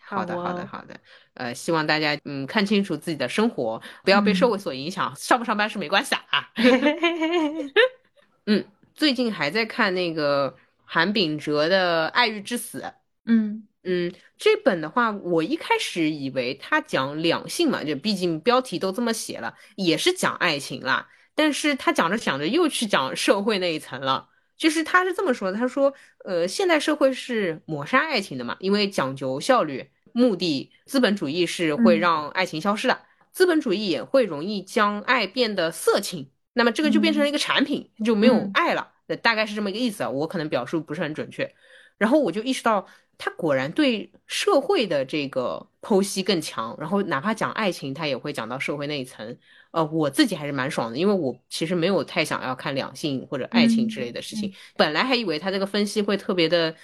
[0.04, 0.94] 好的，好的，好的。
[1.34, 5.14] 呃，希望大家嗯看清楚自己的生活，不要被社会所影响。
[5.16, 6.50] 上不上班是没关系啊。
[8.46, 12.80] 嗯，最近还在看那个韩炳哲的《爱欲之死》。
[13.24, 21.08] 嗯嗯，这本的话，我一开始以为他讲两性嘛，就毕竟标题都这么写了，也是讲爱情啦。
[21.34, 24.28] 但是他讲着讲着又去讲社会那一层了。
[24.58, 25.92] 就是他是这么说的，他说，
[26.24, 29.90] 呃，现代社会是抹杀爱情的嘛，因为讲究效率。
[30.12, 33.00] 目的，资本主义是会让爱情消失的，
[33.32, 41.54] 资本主义也会容易将爱变得色情，那么这个就变成了一个产品，就没有爱了，大概是这么一个意思啊，我可能表述不是很准确，
[41.98, 49.36] 然后我就意识到，他果然对社会的这个剖析更强，然后哪怕讲爱情，他也会讲到社会那一层，
[49.70, 56.74] 呃，我自己还是蛮爽的，因为我其实没有太想要看两性或者爱情之类的事情，本来还以为他这个分析会特别的。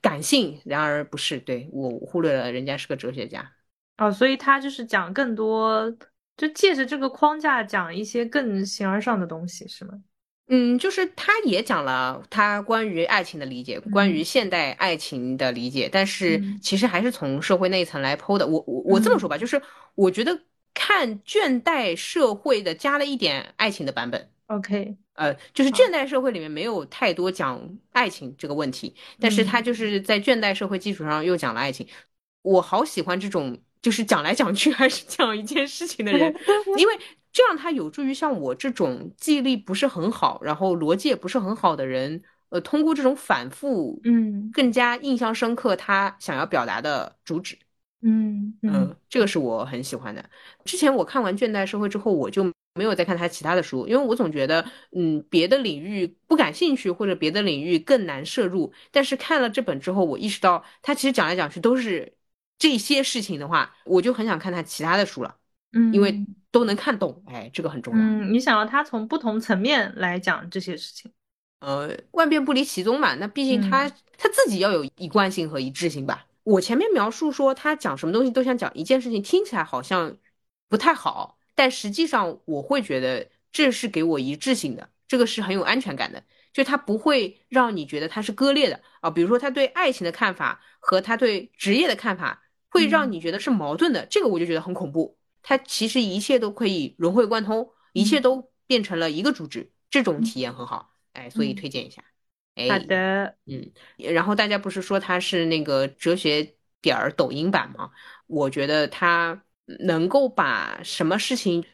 [0.00, 3.52] 感性，然而不是对我忽略了人家是个哲学家
[3.98, 5.94] 哦，所以他就是讲更多，
[6.36, 9.92] 就借着这个框架讲一些更形而上的东西，是吗？
[10.48, 18.46] 嗯，就是他也讲了他关于爱情的理解，关于现代爱情的理解，但是其实还是从社会那一层来剖的。
[18.46, 19.62] 我我我这么说吧，就是
[19.94, 20.40] 我觉得
[20.74, 24.28] 看倦怠社会的加了一点爱情的版本。
[24.50, 24.96] OK。
[25.14, 27.60] 呃，就是倦怠社会里面没有太多讲
[27.92, 31.86] 爱情这个问题，但是他就是在倦怠社会基础上又讲了爱情。
[32.42, 36.34] 我好喜欢这种就是讲来讲去还是讲一件事情的人，
[36.78, 36.94] 因为
[37.32, 47.58] 这样他有助于像我这种记忆力不是很好，然后逻辑也不是很好的人，呃，通过这种反复，嗯更加印象深刻他想要表达的主旨。
[48.02, 50.24] 嗯嗯，这个是我很喜欢的。
[50.64, 58.72] 之前我看完《倦怠社会》之后，我就没有再看他其他的书，因为我总觉得，嗯，别的领域不感兴趣，或者别的领域更难摄入。
[58.90, 62.14] 但是看了这本之后，我意识到他其实讲来讲去都是
[62.58, 65.36] 这些事情的话，我就很想看他其他的书了，
[65.72, 67.22] 嗯，因为都能看懂。
[67.26, 68.00] 哎，这个很重要。
[68.00, 71.10] 嗯，你想要他从不同层面来讲这些事情，
[71.60, 73.14] 呃，万变不离其宗嘛。
[73.16, 76.26] 那毕竟他、嗯他自己要有一贯性和一致性吧。
[76.42, 80.14] 我前面描述说他讲什么东西都想讲一件事情，听起来好像
[80.68, 89.10] 不太好，但实际上我会觉得这是给我一致性的，这个是很有安全感的，就它不会让你觉得它是割裂的啊。
[89.10, 95.18] 比如说他对爱情的看法和他对职业的看法，会让你觉得是矛盾的，这个我就觉得很恐怖。
[95.42, 102.02] 它其实一切都可以融会贯通，一切都变成了一个主旨，这种体验很好，哎，所以推荐一下。
[102.54, 107.90] 哎，好的，嗯，然后大家不是说他是那个哲学点儿抖音版吗？
[108.26, 109.42] 我觉得他
[109.78, 111.64] 能够把什么事情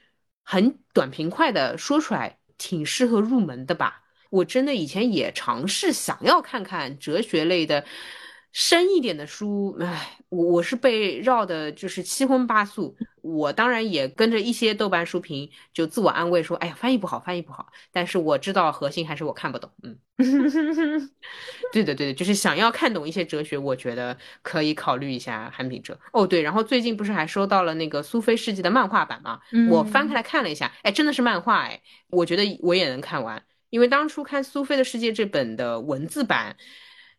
[0.42, 4.02] 很短平快的说出来，挺适合入门的吧。
[4.30, 7.84] 我真的以前也尝试想要看看哲学类的
[8.58, 12.96] 深一点的书，唉，我我是被绕的，就是七荤八素。
[13.20, 17.70] 我当然也跟着一些豆瓣书评就自我安慰说，哎呀，翻译不好，翻译不好。
[17.92, 19.98] 但是我知道核心还是我看不懂，嗯。
[21.70, 26.00] 对的，对的，就是想要看懂一些哲学，我觉得可以考虑一下韩炳哲。
[26.14, 29.38] 哦，对，然后最近不是还收到了那个苏菲世纪的漫画版吗？
[29.68, 33.44] 我翻开来看了一下，哎，真的是漫画，哎，我觉得我也能看完。
[33.68, 36.56] 因为当初看苏菲的世界这本的文字版，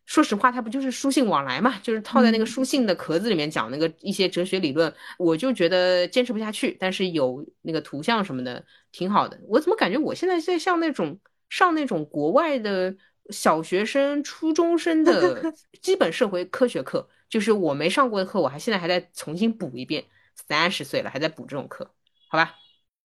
[0.08, 6.74] 说实话，它不就是书信往来嘛，就是套在那个书信的壳子里面讲那个一些哲学理论，我就觉得坚持不下去。
[6.80, 9.38] 但是有那个图像什么的，挺好的。
[9.46, 12.96] 我怎么感觉我现在在像那种上那种国外的
[13.28, 20.02] 小学生、初中生的 基本社会科学课，就是我没上过的课，我还现在还在重新补一遍。
[20.48, 21.90] 三十岁了还在补这种课，
[22.28, 22.54] 好吧？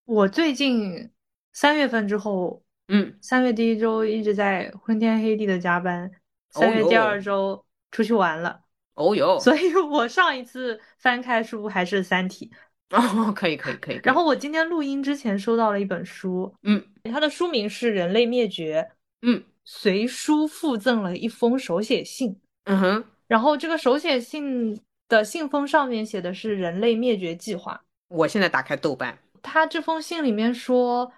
[0.05, 1.09] 我最近
[1.51, 6.11] 三月份之后，嗯，三月第一周一直在昏天黑地的加班，
[6.53, 8.61] 三月第二周出去玩了。
[8.95, 12.51] 哦哟， 所以我上一次翻开书还是《三体》。
[12.95, 13.99] 哦，可以可以可以。
[14.03, 18.87] 然后我今天录音之前收到了一本书，嗯，它的书名是《人类灭绝》，
[19.23, 27.81] 嗯，随书附赠了一封手写信，嗯哼，然后这个手写信的信封上面写的是人类灭绝计划。
[28.09, 31.11] 我现在打开豆瓣，他这封信里面说：“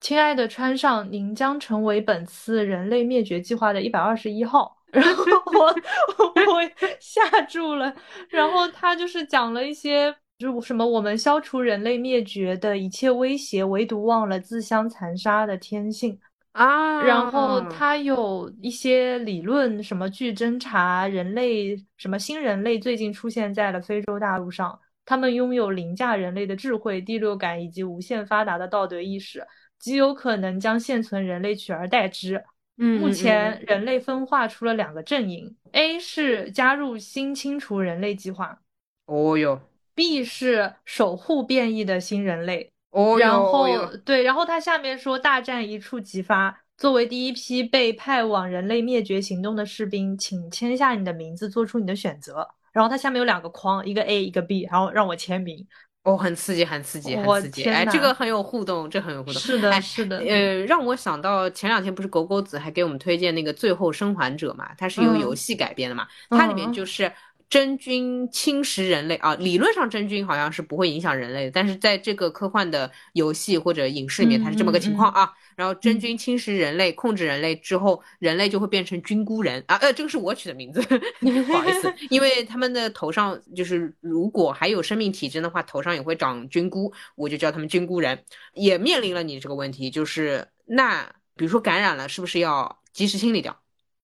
[0.00, 5.66] 亲爱的川上，您将成为本次人类灭绝计划的一百二十一号。”然后我
[6.52, 6.62] 我
[7.00, 7.94] 吓住了，
[8.28, 10.14] 然后他就是讲了一些。
[10.38, 16.20] 就什么，我们消除人类灭绝的一切威胁，唯独忘了自相残杀的天性
[16.52, 17.02] 啊。
[17.02, 29.42] 然后他有一些理论，什么据侦查，人类什么新人类最近出现在了非洲大陆上，他们拥有凌驾人类的智慧、第六感以及无限发达的道德意识，
[29.78, 32.44] 极有可能将现存人类取而代之。
[32.78, 38.60] 嗯，目前人类分化出了两个阵营，A 是加入新清除人类计划。
[39.06, 39.60] 哦哟。
[39.94, 43.66] B 是守护变异的新人类，哦，然后
[44.04, 52.46] 对，然后他下面说大战一触即发，作为第一批被派往人类灭绝行动的士兵，请签下你的名字，做出你的选择。
[52.72, 55.66] 然后它下面有两个框，一个 A，一个 B，然后让我签名。
[56.06, 57.64] 哦，很刺激，很刺激，很刺激！
[57.64, 59.42] 哎，这个很有互动，这很有互动。
[59.42, 60.18] 是的，哎、是的。
[60.18, 67.12] 呃，让我想到前两天不是狗狗子还给我们推荐那个《最后生还者》嘛，它是由游戏改编的嘛，嗯、它里面就是。
[67.48, 75.24] 真菌侵蚀人类啊，理论上真菌好像是不会影响人类的，但是在这个科幻的游戏或者影视里面，它是这么个情况啊。
[75.24, 79.76] 嗯嗯、然后真菌侵蚀人类，控制人类之后，人类就会变成菌菇人啊。
[79.76, 80.82] 呃，这个是我取的名字，
[81.46, 88.24] 不好意思， 因为他们的头上就是如果还有生命体征的话，头上也会长菌菇，我就叫他们菌菇人。
[88.54, 91.04] 也面临了你这个问题，就是那
[91.36, 93.56] 比如说感染了，是不是要及时清理掉，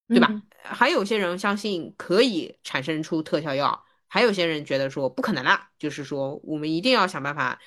[0.09, 0.29] 对吧？
[0.31, 7.61] 嗯还有些人相信可以产生出特效药，还有些人觉得说不可能啦，就是说我们一定要想办法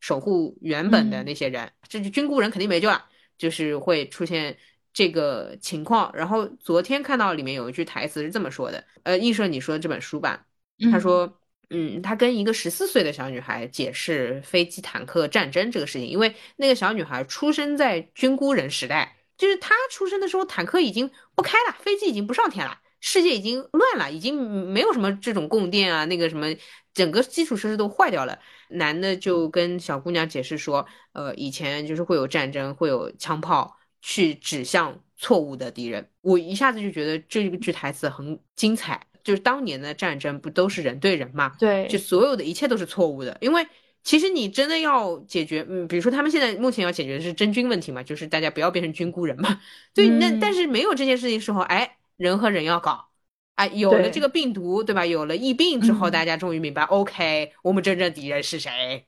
[0.00, 3.04] 守护原本的那些人，嗯、这就菌菇人肯定没救了，
[3.38, 4.56] 就是会出现
[4.92, 6.10] 这个情况。
[6.14, 10.44] 然后昨天看到里面有一句台词是这么说的，呃，映射你说的这本书吧，
[10.90, 11.40] 他说，
[11.70, 19.16] 嗯，他跟一个十四岁的小女孩解释飞机坦克战争这个事情，因为那个小女孩出生在菌菇人时代。
[19.38, 24.36] 就是他出生的时候，坦克已经不开了，飞机已经不上天了，世界已经乱了，已经
[24.70, 26.46] 没有什么这种供电啊，那个什么，
[26.94, 28.38] 整个基础设施都坏掉了。
[28.68, 36.08] 男的就跟小姑娘解释说，呃，以前就是会有战争，会有枪炮，去指向错误的敌人。
[36.20, 41.52] 我一下子就觉得这个句台词很精彩，就是当年的战争不都是人对人嘛？
[41.58, 43.66] 对，就所有的一切都是错误的，因为
[44.04, 49.60] 其实你真的要解决，嗯，比如说他们现在目前要解决的是真菌问题嘛，就是大家不要变成菌菇人嘛。
[49.94, 53.08] 对，那但是没有这件事情时候，哎，人和人要搞，
[53.54, 55.06] 哎，有了这个病毒，对吧？
[55.06, 59.06] 有了疫病之后，大家终于明白，OK，我们真正敌人是谁，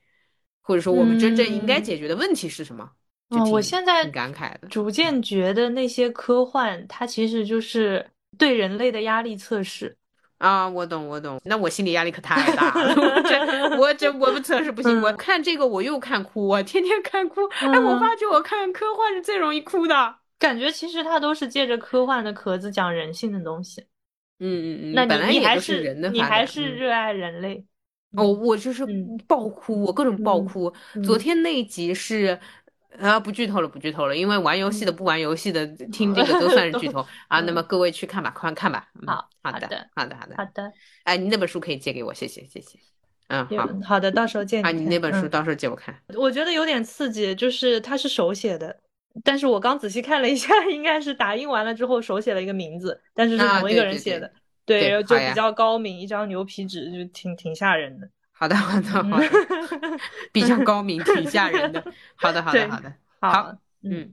[0.63, 2.89] 或者说我们真正应该解决的问题是什么？
[3.31, 8.07] 嗯，我现在感慨的，逐渐觉得那些科幻，它其实就是
[8.39, 9.97] 对人类的压力测试
[10.45, 10.69] 啊。
[10.69, 11.41] 我懂，我懂。
[11.45, 15.01] 那我心理压力可太大了，我这我这我不测试不行。
[15.01, 17.41] 我看这个我又看哭，我天天看哭。
[17.61, 20.17] 哎，我发觉我看科幻是最容易哭的。
[20.39, 23.81] 感觉其实它都是借着科幻的壳子讲人性的东西。
[24.41, 24.93] 嗯嗯嗯。
[24.95, 27.65] 那你你还是人的，你还是热爱人类。
[28.17, 28.87] 哦，我就是
[29.27, 30.73] 爆哭，我各种爆哭。
[31.05, 32.39] 昨天那一集是。
[33.01, 37.41] 啊，不剧透了，不剧透了，因为玩游戏的、不玩游戏的听这个都算是剧透 啊。
[37.41, 38.89] 那么各位去看吧，快看吧。
[39.07, 40.73] 好，好的，好的，好的，好的。
[41.03, 42.79] 哎，你那本书可以借给我，谢谢，谢谢。
[43.29, 44.71] 嗯，好，好的，到时候借啊。
[44.71, 45.95] 你那本书到时候借我看。
[46.15, 48.77] 我觉得有点刺激，就是它是手写的，
[49.25, 54.31] 但是我刚仔细看了一下， 应该是打印完了之后手写了一个名字，但是是同一个人写的，
[54.65, 58.09] 对，就比较高明，一张牛皮纸，就挺挺吓人的。
[58.45, 59.29] 好的，好的，好的，
[60.33, 61.83] 比较高明，挺吓人的。
[62.15, 63.57] 好的，好的，好的，好。
[63.83, 64.13] 嗯，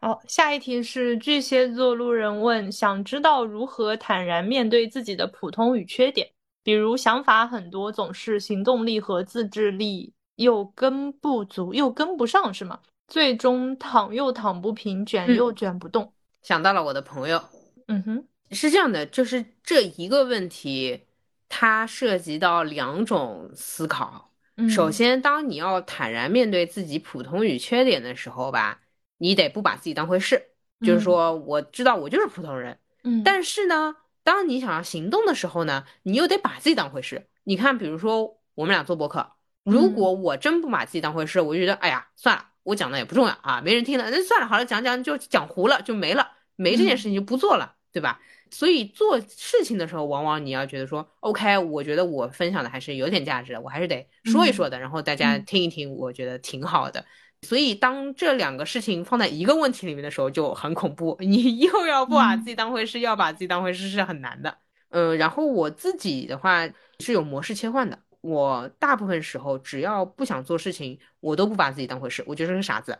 [0.00, 6.28] 好，下一题是巨蟹座路人问，想知道如何坦然面对自己的普通与缺点，
[6.62, 12.78] 比如想法很多，总是行动力和自制力又跟不足，又跟不上，是吗？
[13.08, 16.12] 最终躺又躺不平，卷又卷不动。
[16.42, 17.42] 想到了我的朋友，
[17.88, 21.06] 嗯哼，是这样的，就是这一个问题，
[21.50, 24.32] 它涉及到两种思考。
[24.70, 28.80] 首先，当你要坦然面对自己普通与缺点的时候吧。
[29.22, 30.42] 你得不把自己当回事，
[30.80, 33.94] 就是说，我知道我就是普通人，嗯，但是呢，
[34.24, 37.28] 当你想要行动的时候呢，你又得把自己当回事。
[37.44, 39.32] 你看，比如说我们俩做博客，
[39.62, 48.22] 如果我真不把自己当回事，我就觉得，哎呀，算了，我讲的也不重要啊，没人听了，那算了，好了，讲讲就讲糊了，就没了，没这件事情就不做了，对吧？
[48.50, 57.04] 所以做事情的时候，往往你要觉得说，OK，我觉得我分享的还是有点价值的，我还是得说一说的，然后大家听一听，我觉得挺好的。
[57.42, 61.16] 所以，当这两个事情放在一个问题里面的时候，就很恐怖。
[61.24, 64.58] 你又要不把自己当回事，要把自己当回事是很难的。
[64.90, 67.98] 嗯，然后我自己的话是有模式切换的。
[68.20, 72.98] 我大部分时候只要不想做事情，我都不把自己当回事，我就是个傻子，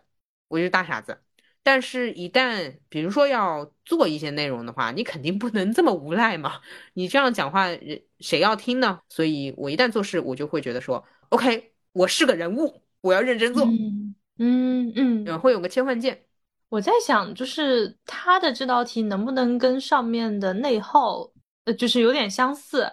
[0.49, 1.19] 我就是大傻子。
[1.63, 6.61] 但是，一旦比如说要做一些内容的话，你肯定不能这么无赖嘛。
[6.95, 9.01] 你这样讲话，人谁要听呢？
[9.09, 13.65] 所以我一旦做事，我就会觉得说，OK，我是个人物，我要认真做。
[13.67, 14.93] 嗯嗯
[15.27, 16.25] 嗯，会有个切换键。
[16.71, 21.31] 我在想，就是他的这道题能不能跟上面的内耗，
[21.65, 22.91] 呃，就是有点相似。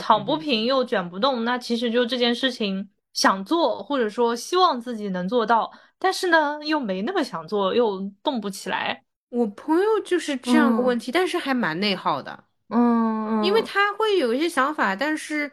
[0.00, 9.04] 躺不平又卷不动，那其实就这件事情想做，或者说希望自己能做到，但是呢又没那么想做，又动不起来。
[9.30, 12.44] 我朋友就是这样个问题，但是还蛮内耗的。
[12.68, 15.50] 嗯，因为他会有一些想法，但是。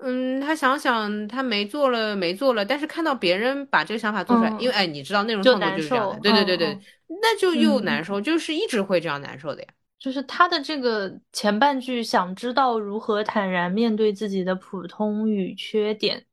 [0.00, 6.78] 嗯，他想想，他没做了，没做了，但是看到别人把这个想法做出来，因为哎，你知道内容创作就是这样的，对对对对，
[7.20, 9.68] 那就又难受，就是一直会这样难受的呀。
[9.98, 16.24] 就是他的这个前半句，想知道如何坦然面对自己的普通与缺点，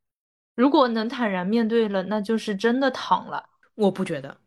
[0.56, 3.44] 如果能坦然面对了，那就是真的躺了。
[3.76, 4.38] 我不觉得，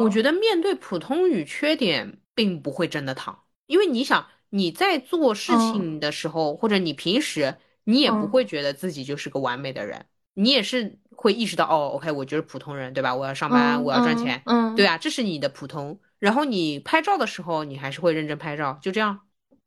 [0.00, 7.56] 我觉得面对普通与缺点并不会真的躺，因为你想你在做事情的时候，或者你平时。
[7.84, 13.12] 你也不会觉得自己就是个完美的人，你也是会意识到哦，OK，我就是普通人，对吧？
[13.12, 15.98] 我要上班，我要赚钱，嗯，对啊，这是你的普通。
[16.20, 19.18] 然后你拍照的时候，你还是会认真拍照，就这样。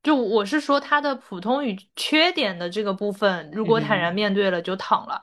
[0.02, 5.22] 就我是说他的普通与缺点的这个部分，如果坦然面对了，就躺了。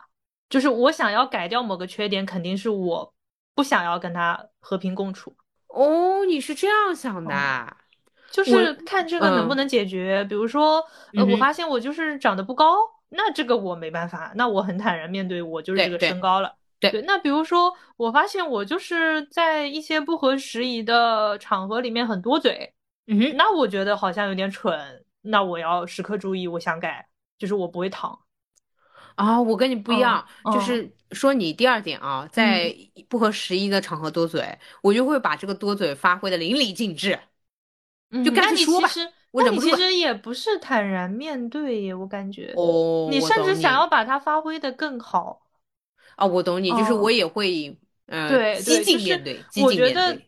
[0.52, 3.14] 就是我想要改掉某个缺点，肯定是我
[3.54, 5.34] 不想要跟他和平共处。
[5.68, 7.76] 哦，你是这样想的。
[8.30, 10.84] 就是看这个能不能解决，比如说，
[11.16, 12.76] 呃，我发现我就是长得不高，
[13.08, 16.54] 那这个我没办法，那我很坦然面对，我就是这个身高了。
[16.80, 22.74] 对，那比如说，我发现我就是在一些不合时宜的场合里面很多嘴，
[23.06, 27.06] 嗯，那我觉得好像有点蠢，那我要时刻注意，我想改，
[27.38, 28.18] 就是我不会躺。
[29.14, 32.74] 啊，我跟你不一样，就是说你第二点啊，在
[33.08, 37.18] 不合时宜的场合多嘴，我就会把这个多嘴发挥的淋漓尽致。
[38.24, 38.90] 就干脆说吧，
[39.32, 45.40] 那你其实也不是坦然面对，我感觉，哦，你甚至想要把它发挥的更好。
[46.16, 47.74] 啊，我懂你，就是我也会，
[48.06, 50.20] 嗯，对，激进面对，我觉得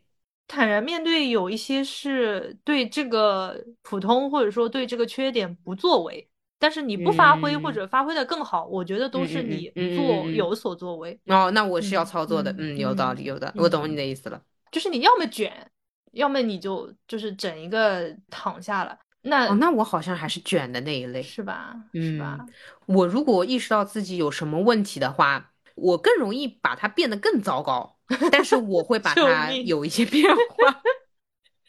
[0.48, 6.26] 坦然面对有一些是对这个普通或者说对这个缺点不作为，
[6.58, 11.18] 但是你不发挥或嗯者发挥的更好，我觉得都是你做有所作为。
[11.26, 14.40] 哦，那我是要嗯操作的，嗯嗯，有道嗯理，有的，我懂嗯你的意思了。
[14.72, 15.70] 就是你要么卷，
[16.12, 21.22] 要么你就就是整一个躺下了，那哦，那我好像还是卷的那一类。
[21.22, 21.74] 是吧？
[21.92, 22.38] 是吧？
[22.40, 22.48] 嗯，
[22.86, 27.96] 我如果意识到自己有什么问题的话，我更容易把它变得更糟糕，
[28.32, 30.80] 但是我会把 它有一些变化。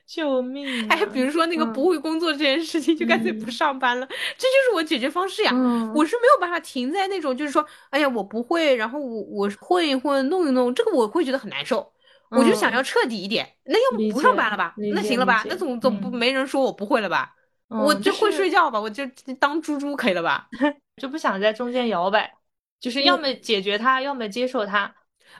[0.05, 1.05] 救命哎，啊！
[1.07, 5.51] 比如说那个嗯不会工作这件事情，就干脆不嗯上班了，这就是我解决方式呀。
[5.53, 11.91] 嗯，我是没有办法停在那种，就是说，哎呀，我不会，然后我我混一混弄一弄，这个我会觉得很难受。
[12.29, 14.73] 我就想嗯要彻底一点，那要理么不上班了吧？
[14.93, 15.43] 那行了吧？
[15.47, 17.33] 那总总不嗯没人说我不会了吧？
[17.67, 19.03] 我嗯就会睡觉吧，我就
[19.39, 20.47] 当猪猪可以了吧？
[21.01, 22.33] 就不想在中间摇摆，
[22.79, 24.93] 就是要么解决它，要么接受它。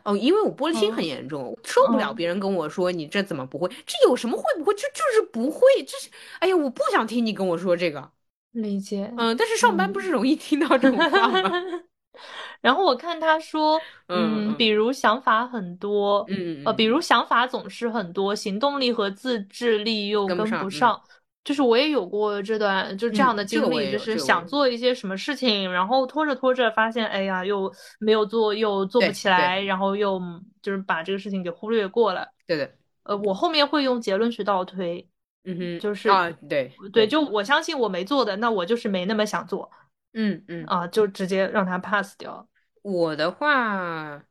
[0.03, 4.73] 哦，因为我玻璃心很嗯严重，受不了嗯别人跟我说你这怎么不会，这有什么会不会？
[4.75, 8.11] 这就是不会，这是，哎呀，我不想听你跟我说这个。
[8.51, 9.11] 理解。
[9.17, 11.51] 嗯，但是上班不是容易听到这种话吗？
[12.61, 13.77] 然后我看他说，
[14.07, 21.01] 嗯嗯比如想法很多，呃，嗯呃比如想法总是很多，行动力和自制力又跟不上。
[21.45, 30.19] 就是我也有过这段就这样的经历，就是想做一些什么事情，然后拖着拖着发现，哎呀，又没有做，又做不起来，然后又
[30.61, 32.27] 就是把这个事情给忽略过了。
[32.47, 32.69] 对的，
[33.03, 35.07] 呃，我后面会用结论去倒推，
[35.43, 39.71] 嗯哼，就是啊，对对，就我相信我没做的，那我就是没那么想做。
[40.13, 42.47] 嗯嗯，啊，就直接让他 pass 掉，
[42.81, 44.23] 我的话，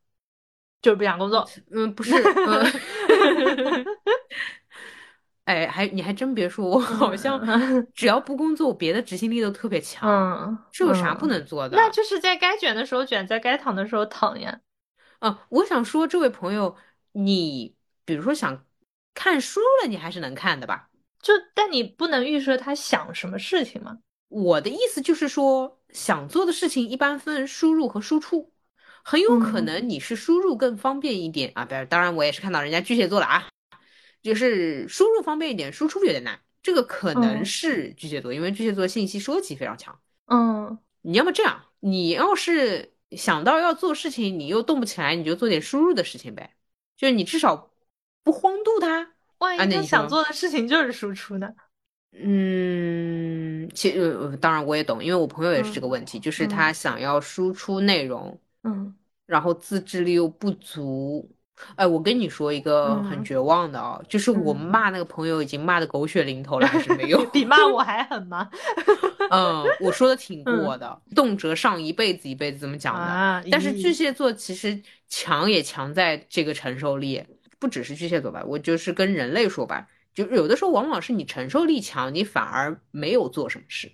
[0.83, 1.49] 就是不想工作。
[1.71, 2.12] 嗯，不是，
[2.49, 3.85] 嗯，
[5.45, 7.38] 哎，还你还真别说，我好像
[7.92, 11.76] 只要不工作，我别的执行力都特别强，嗯，这有啥嗯不能做的？
[11.76, 14.61] 那就是在该卷的时候卷，在该躺的时候躺呀。
[15.18, 16.76] 啊，我想说，这位朋友，
[17.12, 17.74] 你
[18.05, 18.64] 比如说想
[19.14, 20.88] 看书了，你还是能看的吧？
[21.20, 23.99] 就但你不能预设他想什么事情嘛。
[24.28, 28.53] 我的意思就是说，想做的事情一般分输入和输出，
[29.03, 31.64] 很有可嗯能你是输入更方便一点啊。
[31.64, 33.47] 不是，当然我也是看到人家巨蟹座了啊，
[34.25, 36.41] 就是输入方便一点，输出有点难。
[36.62, 39.97] 这个可能嗯是巨蟹座，因为巨蟹座信息收集非常强。
[40.27, 46.55] 嗯你要么这样，你要是想到要做事情，你又动不起来，你就做点输入的事情呗，
[46.97, 47.70] 就是你至少
[48.22, 49.12] 不荒度它。
[49.39, 51.55] 万一你想做的事情就是输出呢？
[52.12, 58.95] 嗯，其实呃当然我也懂，因为我朋友也是这个问题，就是他想要输出内容，嗯
[59.27, 61.31] 然后自制力又不足。
[61.77, 67.25] 哎，我跟你说一个很嗯绝望的啊，就是我嗯骂那个朋友已经骂的狗血淋头了，还是没有。
[67.31, 68.49] 比骂我还狠吗？
[69.31, 73.01] 嗯，我说的挺过的，动辄上一辈子一辈子怎么讲的。
[73.01, 77.23] 啊，但是巨蟹座其实强也强在这个承受力，
[77.59, 83.93] 不只是巨蟹座吧，我就是跟人类说吧，就有的时候往往是你承受力强，你反而没有做什么事。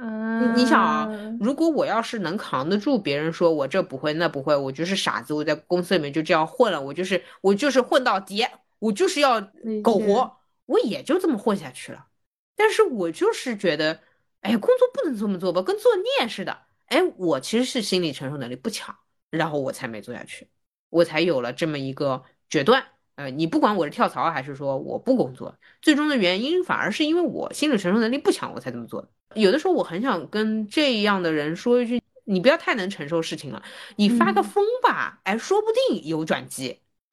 [0.00, 1.08] 嗯，你想啊，
[1.40, 8.46] 如果我要是能扛得住别人说我这不会那不会，我就是傻子，我在公司里面就这样混了，我就是我就是混到底，
[8.78, 9.40] 我就是要
[9.82, 10.36] 苟活，
[10.66, 12.06] 我也就这么混下去了。
[12.54, 14.00] 但是我就是觉得，
[14.42, 16.56] 哎，工作不能这么做吧，跟做孽似的。
[16.86, 18.96] 哎，我其实是心理承受能力不强，
[19.30, 20.48] 然后我才没做下去，
[20.90, 22.84] 我才有了这么一个决断。
[23.18, 25.52] 呃，你不管我是跳槽还是说我不工作，
[25.82, 29.08] 最终的原因反而是因为我心理承受能力不强，我才这么做的。
[29.34, 33.60] 有的时候我很想跟这样的人说一句：你不要太能承受事情了，
[33.96, 36.78] 你发个嗯疯吧，哎，说不定有转机。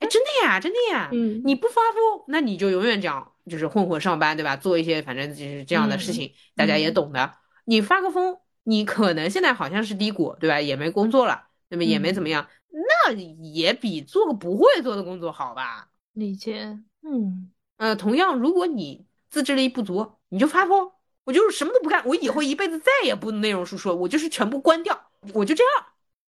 [0.00, 1.10] 哎，真的呀，真的呀。
[1.12, 4.56] 嗯你不发疯，那你就永远这样，就是混混上班，对吧？
[4.56, 7.34] 做一些反正就是这样的事情，大家也嗯懂的。
[7.66, 10.60] 你发个疯，你可能现在好像是低谷，对吧？
[10.60, 11.84] 也没工作了，那么？
[11.84, 15.88] 也没怎么样，那也比做个不会做的工作好吧？
[16.12, 20.90] 理解，嗯呃，同样，如果你自制力不足，你就发疯，
[21.24, 25.86] 我就是什么都不干，我以后一辈子再也不内容输出了，我就是全部关掉，我就这样。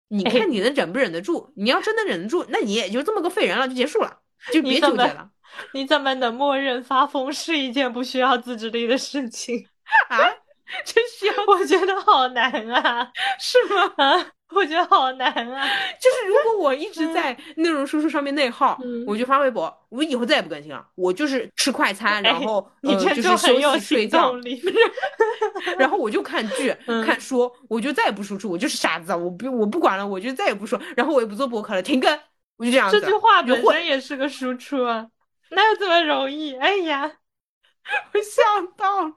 [0.08, 1.52] 你哎看你能忍不忍得住？
[1.56, 4.20] 你要真的忍得住，那你也就这么个废人了，就结束了，
[4.54, 5.32] 就别纠结了
[5.74, 9.68] 你怎么能默认发疯是一件不需要自制力的事情？
[10.10, 10.18] 啊！
[10.84, 13.12] 真需要我觉得好难啊！
[13.40, 13.94] 是吗？
[13.98, 15.68] 啊， 我觉得好难啊！
[16.00, 24.34] 就是如果我一直在内容输出上面内耗，嗯我就发微博，我以后再也不更新了，我就是吃快餐，然后、哎你就是休息睡觉。
[25.80, 32.20] 然后我就看剧、 嗯看书，我就再也不输出，我就是傻子，我不我不管了，我就再也不说，然后我也不做博客了，停更，
[32.58, 33.00] 我就这样子。
[33.00, 35.08] 这句话本身也是个输出啊，
[35.50, 36.56] 哪有这么容易？
[36.58, 37.12] 哎呀，
[38.14, 39.12] 我想到了。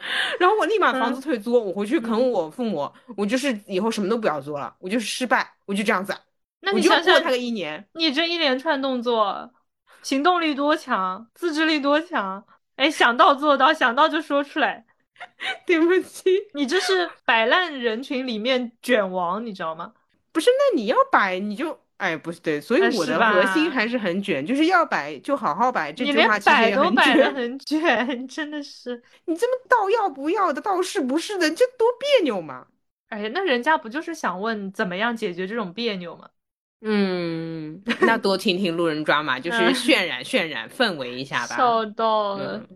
[0.40, 6.16] 然后我立马房子嗯退租，我回去啃我父母，我就是以后什么都不要做了，我就是失败，我就这样子。
[6.60, 7.86] 那你想想过他个一年。
[7.92, 9.50] 你这一连串动作，
[10.02, 12.44] 行动力多强，自制力多强？
[12.76, 14.86] 哎，想到做到，想到就说出来。
[15.66, 19.92] 对不起，你这是摆烂人群里面卷王，你知道吗？
[20.32, 21.78] 不是，那你要摆你就。
[22.00, 25.92] 哎，不是对，所以我的核心还是很卷，就是要摆就好好摆。
[25.92, 29.02] 这句话其实也很卷，很卷，真的是。
[29.26, 32.66] 你这么倒要不要的，倒是不是的，这多别扭嘛！
[33.10, 36.30] 哎呀，那人家不就是想问怎么样解决这种别扭吗？
[36.80, 41.54] 嗯，那多听听路人抓嘛，就是渲染 渲染氛围一下吧。
[41.54, 42.66] 笑到了，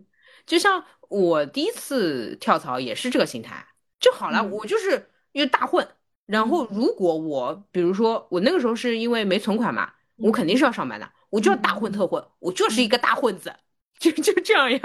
[0.45, 3.65] 就像我第一次跳槽也是这个心态，
[3.99, 5.87] 就好了，我就是因为大混。
[6.27, 13.53] 然后，如果我比如说我那个时候是因为没存款嘛，我肯定是要上班的，我就要大混特混，我就是一个大混子，
[13.99, 14.79] 就就这样呀，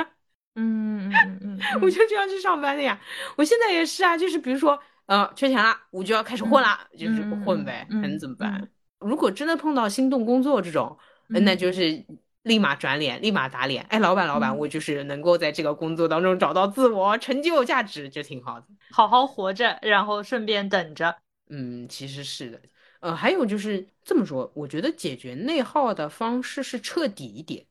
[0.56, 3.00] 嗯嗯嗯， 我就这样去上班的呀。
[3.36, 8.68] 我现在也是啊，就是比如说呃缺钱了，我就要开始混了，就是混呗，还能怎么办？
[8.98, 12.04] 如果真的碰到心动工作这种，那就是
[12.42, 13.82] 立马转脸，立马打脸。
[13.88, 21.16] 哎，老板老板，我就是能够在这个工作当中找到自我成就价值，就挺好的，好好活着，然后顺便等着。
[21.50, 22.60] 嗯，其实是的，
[23.00, 27.66] 呃，还有就是这么说，我觉得解决内耗的方式是彻底一点。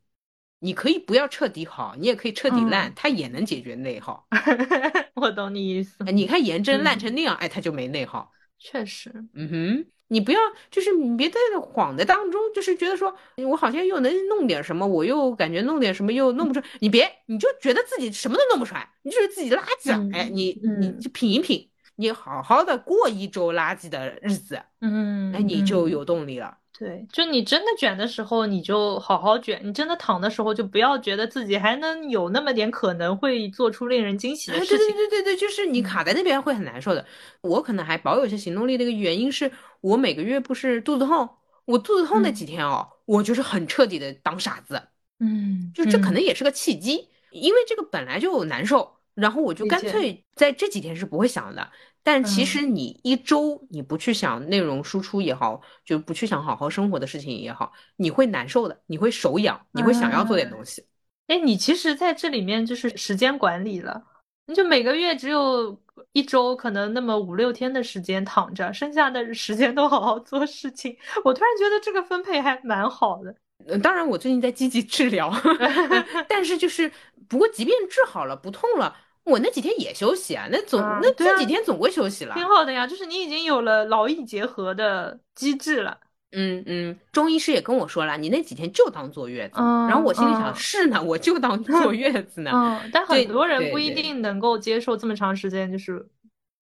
[0.62, 4.28] 你可以不要彻底好，你也可以彻底烂，它也能解决内耗。
[5.16, 6.04] 我懂你意思。
[6.12, 8.30] 你看颜真烂成那样，哎，他就没内耗。
[8.58, 10.38] 确实，嗯哼，你不要
[10.70, 13.16] 就是你别在晃的当中，就是觉得说
[13.48, 20.14] 我好像又能弄点什么，我又感觉弄点什么又弄不出，你别，你就觉得自己什么都弄不出来，你就是自己垃圾。
[20.14, 21.69] 哎，你你就品一品。
[22.00, 26.56] 你好好的过一周垃圾的日子，嗯，那你就有动力了。
[26.78, 34.78] 对，就你真的卷的时候，你就好好卷；你真的躺的时候，就不要觉得自己还能有那么点可能会做出令人惊喜的事情。
[34.78, 37.04] 对对对对对，就是你卡在那边会很难受的。
[37.42, 41.28] 我可能还保有一些行动力的一个原因是我每个月不是肚子痛，
[41.66, 44.80] 我肚子痛那几天哦，我就是很彻底的当傻子。
[45.18, 51.70] 嗯，就这可能也是个契机，因为这个本来就难受，然后我就干脆在这几天是不会想的。
[52.02, 60.84] 但其实你一周你不去想内容输出也好，就不去想好好生活的事情也好，你会难受的，你会手痒，你会想要做点东西。
[61.26, 64.02] 哎，你其实在这里面就是时间管理了，
[64.46, 65.78] 你就每个月只有
[66.12, 70.96] 一周可能那么五六天的时间躺着，剩下的时间都好好做事情。
[71.22, 73.34] 我突然觉得这个分配还蛮好的。
[73.66, 75.30] 嗯，当然我最近在积极治疗，
[76.26, 76.90] 但是就是
[77.28, 78.96] 不过即便治好了不痛了。
[79.24, 82.86] 我那几天也休息啊，那总那这几天总归休息了，挺好的呀。
[82.86, 85.98] 就是你已经有了劳逸结合的机制了。
[86.32, 89.56] 嗯嗯，中医师也跟我说了，你那几天就当坐月子。
[89.58, 92.52] 然后我心里想，是呢，我就当 坐月子呢。
[92.54, 96.08] 嗯，但很多人不一定能够接受这么长时间，就是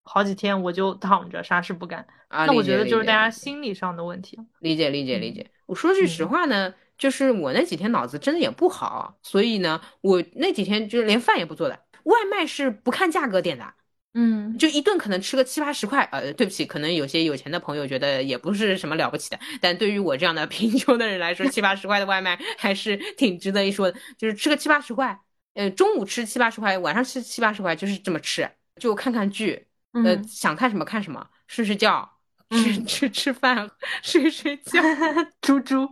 [0.05, 2.07] 好几天我就躺着啥事不干。
[2.29, 4.39] 啊，那我觉得就是大家心理上的问题。
[4.61, 5.47] 理解理解理解。
[5.67, 11.79] 我说句实话呢，就是我那几天脑子真的也不好，所以呢，我那几天就是连饭也不做的。
[12.09, 13.75] 外卖是不看价格点的，
[14.15, 23.99] 嗯，就一顿可能吃个七八十块，呃，对不起，可能有些有钱的朋友觉得也不是什么了不起的，但对于我这样的贫穷的人来说， 七八十块的外卖还是挺值得一说的。
[24.17, 25.21] 就是吃个七八十块，
[25.55, 28.51] 呃，中午吃七八十块，晚上吃七八十块，就是这么吃，
[28.81, 32.18] 就看看剧，呃，想看什么看什么，睡睡觉。
[32.51, 33.71] 吃吃吃饭，
[34.03, 34.81] 睡睡觉，
[35.43, 35.87] 猪猪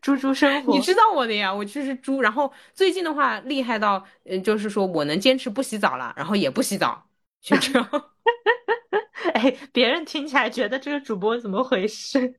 [0.00, 2.20] 猪猪生活，你知道我的呀，我就是猪。
[2.20, 7.08] 然后最近的话，厉害到，嗯，就是说我能坚持不洗澡了，然后也不洗澡，
[7.40, 7.88] 就这样。
[9.34, 12.34] 哎，别人听起来觉得这个主播怎么回事？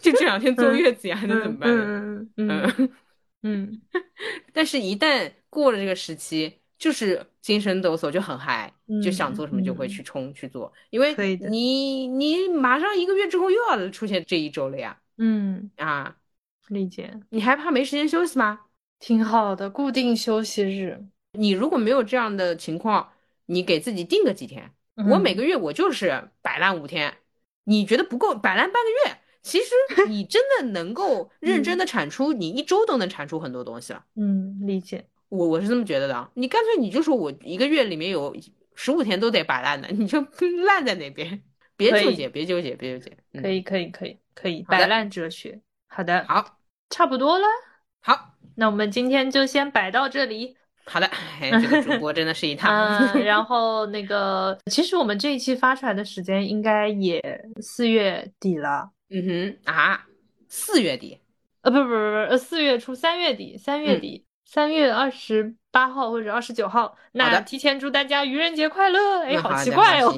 [0.00, 1.68] 就这两天坐月子呀，还能怎么办？
[1.70, 2.90] 嗯嗯
[3.42, 3.82] 嗯，
[4.52, 6.60] 但是，一旦过了这个时期。
[6.78, 8.72] 就是精神抖擞，就很嗨，
[9.02, 11.14] 就想做什么就会去冲去做，因为
[11.48, 14.98] 你你马上一个月之后又要出现这一周了呀。
[15.18, 16.16] 嗯啊，
[16.68, 17.18] 理解。
[17.30, 18.60] 你还怕没时间休息吗？
[18.98, 21.04] 挺好的，固定休息日。
[21.32, 23.10] 你如果没有这样的情况，
[23.46, 24.72] 你给自己定个几天。
[25.10, 27.14] 我每个月我就是摆烂五天，
[27.64, 29.18] 你觉得不够摆烂半个月？
[29.42, 29.74] 其实
[30.08, 34.04] 你真的能够认真的产出，你一周都能产出很多东西了。
[34.16, 35.06] 嗯，理解。
[35.28, 38.34] 我我是这么觉得的，你干脆你就说我一个月里面有
[38.74, 40.20] 十五天都得摆烂的， 你就
[40.64, 41.42] 烂在那边，
[41.76, 43.40] 别纠结，别纠结，别纠结。
[43.40, 45.60] 可以，可以，可以，可以，摆烂哲学。
[45.88, 46.58] 好的，好，
[46.90, 47.46] 差不多了。
[48.00, 50.56] 好，那我们今天就先摆到这里。
[50.84, 51.10] 好的，
[51.40, 52.70] 这个主播真的是一趟。
[53.24, 57.20] 然后那个，其实我们这一期发出来的时间应该也
[57.60, 58.90] 四月底了。
[59.08, 60.06] 嗯哼啊，
[60.48, 61.18] 四月底？
[61.62, 61.94] 呃，不不不不，
[62.28, 64.25] 呃，四月初，三月底，三月底。
[64.56, 66.96] 三月二十八号或者二十九号。
[67.12, 69.22] 那提前祝大家愚人节快乐！
[69.22, 70.10] 哎，嗯好 奇怪哦，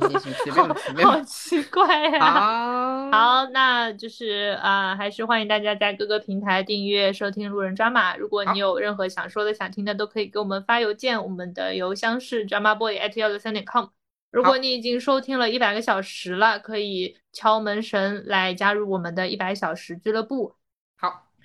[1.02, 8.16] 好奇怪呀、好，好，那就是啊、呃还是欢迎大家在各个平台订阅收听路人抓马。
[8.16, 13.86] 如果你有任何想说的、想听的，都可以给我们发邮件，我们的邮箱是 dramaboy at 幺六三点 com。
[14.30, 20.54] 如果你已经收听了一百个小时了，可以敲门神来加入我们的一百小时俱乐部。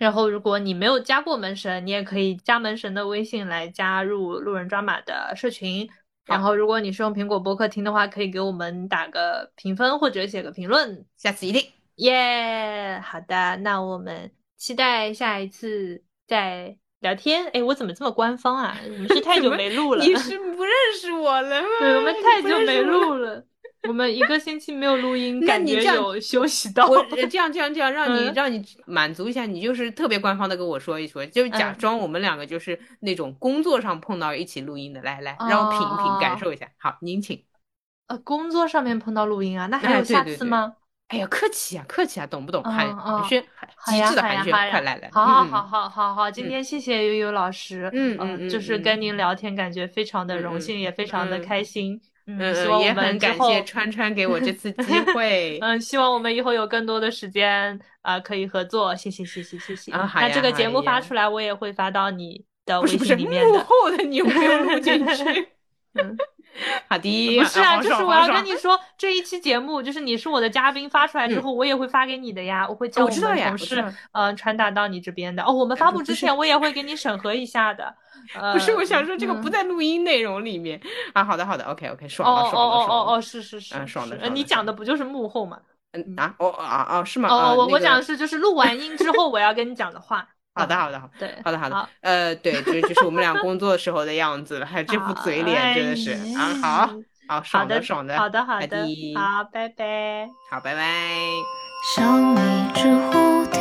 [0.03, 5.89] 好，然后，如果你没有加过门神，你也可以加门神的微信来加入路人抓马的社群。
[6.25, 11.05] 然后，如果你是用苹果播客听的话，可以给我们打个评分或者写个评论。
[11.17, 11.65] 下次一定。
[11.95, 17.45] 耶好的，那我们期待下一次再聊天。
[17.53, 18.77] 哎，我怎么这么官方啊？
[18.83, 21.67] 我们是太 久没录了，你是不认识我了吗？
[21.79, 23.45] 对，我们太久没录了，
[23.87, 26.87] 我们一个星期没有录音， 那感觉有休息到。
[26.87, 36.67] 我呃这样这样这样让你、嗯让你满足一下，你就是特别官方的跟我说一说，就假嗯装我们两个就是那种工作上碰到一起录音的，来来让我品一品感哦受一下。
[36.77, 37.43] 好，您请。
[38.07, 40.75] 呃，工作上面碰到录音啊，那还有下次吗？
[41.09, 42.63] 哎呀，客气啊，客气啊，懂不懂？
[42.63, 43.43] 寒暄，
[43.85, 45.09] 极致的寒暄，快来来。
[45.11, 52.01] 好好嗯好好好好，今嗯天谢谢悠悠老师，嗯就是嗯跟您聊天，感觉非常的荣嗯幸，也非常的嗯开心。
[52.25, 55.57] 嗯嗯，希嗯，望我也很们，感谢川川给我这次机 会。
[55.61, 58.95] 嗯，希望我们以后有更多的时间啊、可以合作。
[58.95, 59.91] 谢谢，谢谢，谢谢。
[59.91, 63.59] 啊那这个节目发出来，我也会发到你的微不是不是，幕信里面的。
[63.63, 65.49] 后的你有没有录进去？
[65.95, 66.17] 嗯，
[66.87, 75.43] 好的，不是啊，就是我要跟你说，这一期节目就是你是我的嘉宾，发出来之后我也会发给你的呀，我会叫嗯我知道们同事呀我知道呃传达到你这边的。
[75.43, 77.95] 哦，我们发布之前我也会给你审核一下的。
[78.39, 80.79] 呃，不是，我想说这个不嗯在录音内容里面
[81.13, 81.23] 啊。
[81.23, 83.03] 好的，好的，OK OK，爽了，哦哦爽了，哦爽了。
[83.03, 85.59] 哦哦，是是是，嗯爽的你爽的爽的讲的不就是幕后吗？
[85.91, 87.27] 嗯啊，哦啊啊，是吗？
[87.29, 90.27] 哦哦，我啊那个我讲的是就是录完音之后我要跟你讲的话。
[90.55, 91.13] 好的，嗯好的，好的。
[91.19, 96.89] 对，好的，好的，呃，对，这就是我们俩工作时候的样子了，还有这副嘴脸，真的是啊，好，
[97.27, 98.77] 好，爽的，爽的，好的，好好的，
[99.15, 100.27] 好，拜拜。
[100.51, 100.83] 好，拜拜。
[101.95, 103.59] 像一只蝴蝶，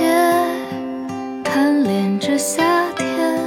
[1.42, 2.62] 贪恋着夏
[2.92, 3.40] 天，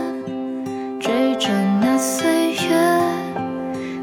[1.00, 2.76] 追着那岁月，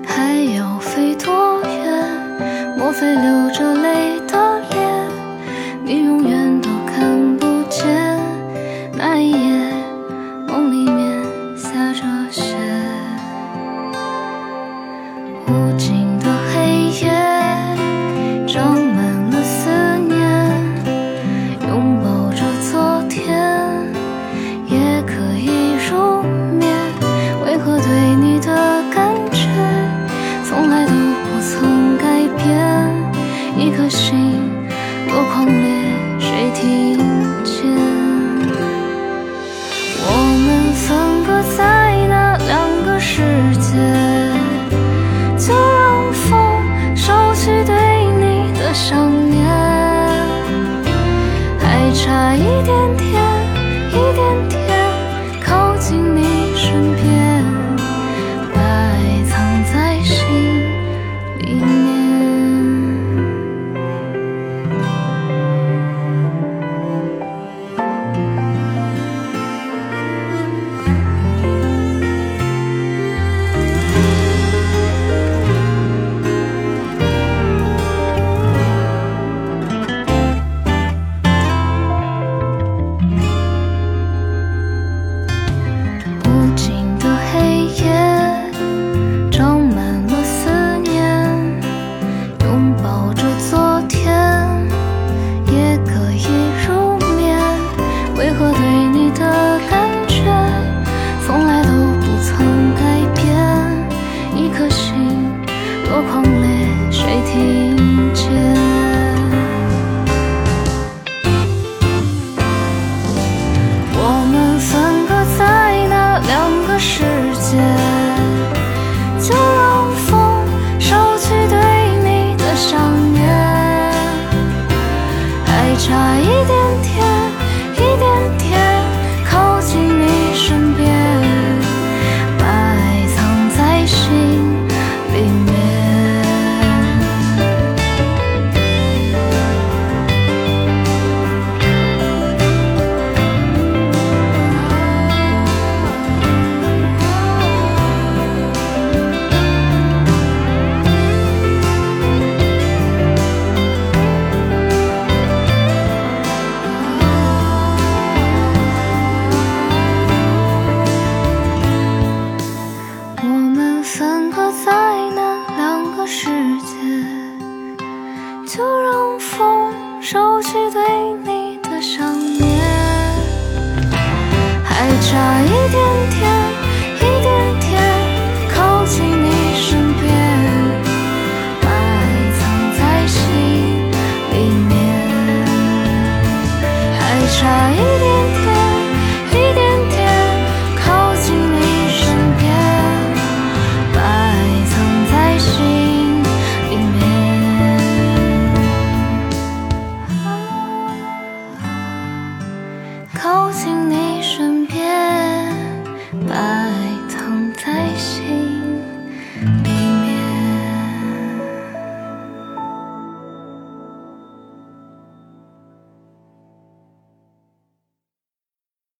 [0.07, 2.79] 还要飞多远？
[2.79, 5.09] 莫非流着泪的脸，
[5.85, 6.52] 你永远